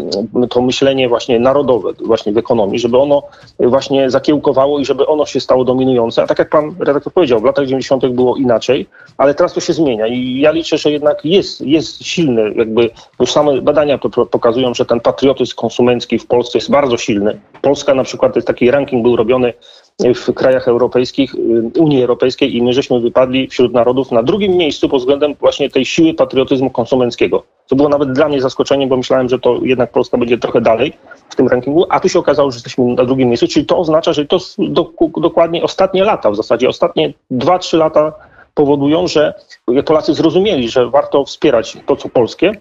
to 0.49 0.61
myślenie 0.61 1.09
właśnie 1.09 1.39
narodowe 1.39 1.91
właśnie 2.05 2.33
w 2.33 2.37
ekonomii, 2.37 2.79
żeby 2.79 2.97
ono 2.97 3.23
właśnie 3.59 4.09
zakiełkowało 4.09 4.79
i 4.79 4.85
żeby 4.85 5.07
ono 5.07 5.25
się 5.25 5.39
stało 5.39 5.63
dominujące. 5.63 6.23
A 6.23 6.27
tak 6.27 6.39
jak 6.39 6.49
pan 6.49 6.75
redaktor 6.79 7.13
powiedział, 7.13 7.39
w 7.39 7.43
latach 7.43 7.65
90. 7.65 8.07
było 8.07 8.35
inaczej, 8.35 8.87
ale 9.17 9.33
teraz 9.33 9.53
to 9.53 9.61
się 9.61 9.73
zmienia 9.73 10.07
i 10.07 10.39
ja 10.39 10.51
liczę, 10.51 10.77
że 10.77 10.91
jednak 10.91 11.25
jest, 11.25 11.61
jest 11.61 12.03
silny, 12.03 12.53
jakby 12.55 12.89
już 13.19 13.31
same 13.31 13.61
badania 13.61 13.97
to 13.97 14.09
pokazują, 14.25 14.73
że 14.73 14.85
ten 14.85 14.99
patriotyzm 14.99 15.55
konsumencki 15.55 16.19
w 16.19 16.27
Polsce 16.27 16.57
jest 16.57 16.71
bardzo 16.71 16.97
silny. 16.97 17.39
Polska 17.61 17.93
na 17.93 18.03
przykład, 18.03 18.45
taki 18.45 18.71
ranking 18.71 19.03
był 19.03 19.15
robiony 19.15 19.53
w 19.99 20.33
krajach 20.33 20.67
europejskich, 20.67 21.35
y, 21.35 21.79
Unii 21.79 22.01
Europejskiej 22.01 22.55
i 22.55 22.63
my 22.63 22.73
żeśmy 22.73 22.99
wypadli 22.99 23.47
wśród 23.47 23.73
narodów 23.73 24.11
na 24.11 24.23
drugim 24.23 24.57
miejscu 24.57 24.89
pod 24.89 24.99
względem 24.99 25.35
właśnie 25.39 25.69
tej 25.69 25.85
siły 25.85 26.13
patriotyzmu 26.13 26.69
konsumenckiego. 26.69 27.43
To 27.67 27.75
było 27.75 27.89
nawet 27.89 28.11
dla 28.11 28.29
mnie 28.29 28.41
zaskoczeniem, 28.41 28.89
bo 28.89 28.97
myślałem, 28.97 29.29
że 29.29 29.39
to 29.39 29.59
jednak 29.63 29.91
Polska 29.91 30.17
będzie 30.17 30.37
trochę 30.37 30.61
dalej 30.61 30.93
w 31.29 31.35
tym 31.35 31.47
rankingu, 31.47 31.85
a 31.89 31.99
tu 31.99 32.09
się 32.09 32.19
okazało, 32.19 32.51
że 32.51 32.55
jesteśmy 32.55 32.85
na 32.85 33.05
drugim 33.05 33.27
miejscu, 33.27 33.47
czyli 33.47 33.65
to 33.65 33.77
oznacza, 33.77 34.13
że 34.13 34.25
to 34.25 34.37
do, 34.57 34.91
dokładnie 35.17 35.63
ostatnie 35.63 36.03
lata, 36.03 36.31
w 36.31 36.35
zasadzie 36.35 36.69
ostatnie 36.69 37.13
2-3 37.31 37.77
lata 37.77 38.13
powodują, 38.53 39.07
że 39.07 39.33
Polacy 39.85 40.13
zrozumieli, 40.13 40.69
że 40.69 40.89
warto 40.89 41.25
wspierać 41.25 41.77
to, 41.85 41.95
co 41.95 42.09
polskie, 42.09 42.51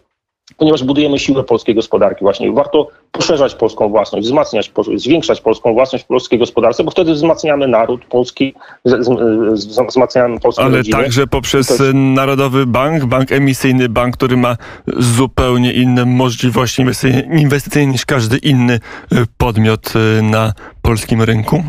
ponieważ 0.56 0.84
budujemy 0.84 1.18
siłę 1.18 1.44
polskiej 1.44 1.74
gospodarki. 1.74 2.24
Właśnie 2.24 2.52
warto 2.52 2.88
poszerzać 3.12 3.54
polską 3.54 3.88
własność, 3.88 4.26
wzmacniać, 4.26 4.72
zwiększać 4.96 5.40
polską 5.40 5.72
własność 5.72 6.04
w 6.04 6.06
polskiej 6.06 6.38
gospodarce, 6.38 6.84
bo 6.84 6.90
wtedy 6.90 7.12
wzmacniamy 7.12 7.68
naród 7.68 8.04
polski, 8.04 8.54
wzmacniamy 9.88 10.40
polską 10.40 10.62
Ale 10.62 10.76
rodzinę. 10.76 10.98
także 10.98 11.26
poprzez 11.26 11.70
jest... 11.70 11.82
Narodowy 11.94 12.66
Bank, 12.66 13.04
bank 13.04 13.32
emisyjny, 13.32 13.88
bank, 13.88 14.16
który 14.16 14.36
ma 14.36 14.56
zupełnie 14.96 15.72
inne 15.72 16.04
możliwości 16.04 16.82
inwestycyjne 17.38 17.92
niż 17.92 18.06
każdy 18.06 18.36
inny 18.36 18.74
y, 19.12 19.16
podmiot 19.38 19.92
y, 20.18 20.22
na 20.22 20.52
polskim 20.82 21.22
rynku. 21.22 21.62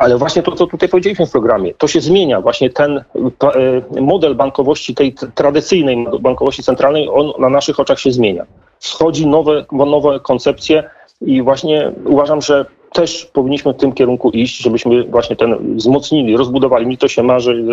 Ale 0.00 0.18
właśnie 0.18 0.42
to, 0.42 0.52
co 0.52 0.66
tutaj 0.66 0.88
powiedzieliśmy 0.88 1.26
w 1.26 1.30
programie, 1.30 1.74
to 1.74 1.88
się 1.88 2.00
zmienia. 2.00 2.40
Właśnie 2.40 2.70
ten 2.70 2.98
e, 2.98 4.00
model 4.00 4.34
bankowości, 4.34 4.94
tej 4.94 5.14
tradycyjnej 5.34 6.06
bankowości 6.20 6.62
centralnej, 6.62 7.08
on 7.08 7.32
na 7.38 7.48
naszych 7.48 7.80
oczach 7.80 8.00
się 8.00 8.12
zmienia. 8.12 8.46
Wchodzi 8.80 9.26
nowe, 9.26 9.64
nowe 9.72 10.20
koncepcje 10.20 10.84
i 11.20 11.42
właśnie 11.42 11.92
uważam, 12.04 12.42
że 12.42 12.66
też 12.92 13.24
powinniśmy 13.32 13.72
w 13.72 13.76
tym 13.76 13.92
kierunku 13.92 14.30
iść, 14.30 14.62
żebyśmy 14.62 15.04
właśnie 15.04 15.36
ten 15.36 15.76
wzmocnili, 15.76 16.36
rozbudowali. 16.36 16.86
Mi 16.86 16.98
to 16.98 17.08
się 17.08 17.22
marzy, 17.22 17.64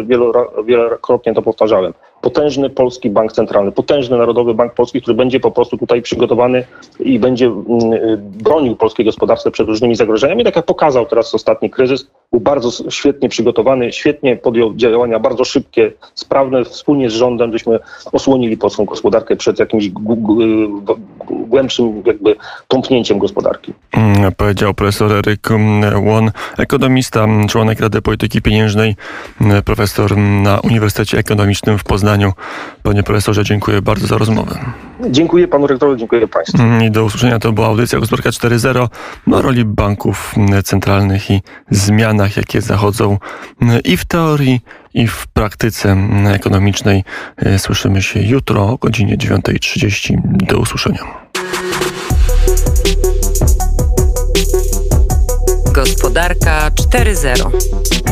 wielokrotnie 0.65 1.33
to 1.33 1.41
powtarzałem. 1.41 1.93
Potężny 2.27 2.69
polski 2.69 3.09
bank 3.09 3.31
centralny, 3.31 3.71
potężny 3.71 4.17
Narodowy 4.17 4.53
Bank 4.53 4.73
Polski, 4.73 5.01
który 5.01 5.17
będzie 5.17 5.39
po 5.39 5.51
prostu 5.51 5.77
tutaj 5.77 6.01
przygotowany 6.01 6.63
i 6.99 7.19
będzie 7.19 7.45
mm, 7.45 7.65
bronił 8.19 8.75
polskiej 8.75 9.05
gospodarce 9.05 9.51
przed 9.51 9.67
różnymi 9.67 9.95
zagrożeniami. 9.95 10.43
Tak 10.43 10.55
jak 10.55 10.65
pokazał 10.65 11.05
teraz 11.05 11.35
ostatni 11.35 11.69
kryzys, 11.69 12.07
był 12.31 12.41
bardzo 12.41 12.91
świetnie 12.91 13.29
przygotowany, 13.29 13.91
świetnie 13.91 14.35
podjął 14.35 14.75
działania, 14.75 15.19
bardzo 15.19 15.45
szybkie, 15.45 15.91
sprawne, 16.15 16.63
wspólnie 16.65 17.09
z 17.09 17.13
rządem, 17.13 17.51
żeśmy 17.51 17.79
osłonili 18.11 18.57
polską 18.57 18.85
gospodarkę 18.85 19.35
przed 19.35 19.59
jakimś 19.59 19.89
głębszym 21.29 22.03
jakby 22.05 22.35
tąpnięciem 22.67 23.19
gospodarki. 23.19 23.73
Mm, 23.93 24.31
powiedział 24.31 24.73
profesor 24.73 25.11
Eryk 25.11 25.49
Łon, 26.05 26.31
ekonomista, 26.57 27.27
członek 27.49 27.79
Rady 27.79 28.01
Polityki 28.01 28.41
Pieniężnej, 28.41 28.95
profesor 29.65 30.17
na 30.17 30.59
Uniwersytecie 30.59 31.17
Ekonomicznym 31.17 31.77
w 31.77 31.83
Poznaniu. 31.83 32.16
Panie 32.83 33.03
profesorze, 33.03 33.43
dziękuję 33.43 33.81
bardzo 33.81 34.07
za 34.07 34.17
rozmowę. 34.17 34.59
Dziękuję 35.09 35.47
panu 35.47 35.67
rektorowi, 35.67 35.99
dziękuję 35.99 36.27
państwu. 36.27 36.57
Mm, 36.61 36.83
I 36.83 36.91
do 36.91 37.05
usłyszenia 37.05 37.39
to 37.39 37.51
była 37.51 37.67
audycja 37.67 37.99
Gospodarka 37.99 38.29
4.0 38.29 38.87
o 39.31 39.41
roli 39.41 39.65
banków 39.65 40.35
centralnych 40.63 41.31
i 41.31 41.41
zmianach, 41.71 42.37
jakie 42.37 42.61
zachodzą 42.61 43.17
i 43.83 43.97
w 43.97 44.05
teorii, 44.05 44.61
i 44.93 45.07
w 45.07 45.27
praktyce 45.27 45.97
ekonomicznej. 46.27 47.03
Słyszymy 47.57 48.01
się 48.01 48.19
jutro 48.19 48.69
o 48.69 48.77
godzinie 48.77 49.17
9.30. 49.17 50.17
Do 50.23 50.59
usłyszenia. 50.59 51.26
Gospodarka 55.77 56.71
4.0. 56.71 57.51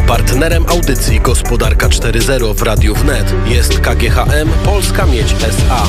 Partnerem 0.08 0.65
audycji 0.67 1.19
Gospodarka 1.19 1.88
4.0 1.89 2.56
w 2.56 2.62
Radiu 2.62 2.95
Wnet 2.95 3.34
jest 3.45 3.80
KGHM 3.80 4.49
Polska 4.65 5.06
Miedź 5.06 5.32
SA. 5.32 5.84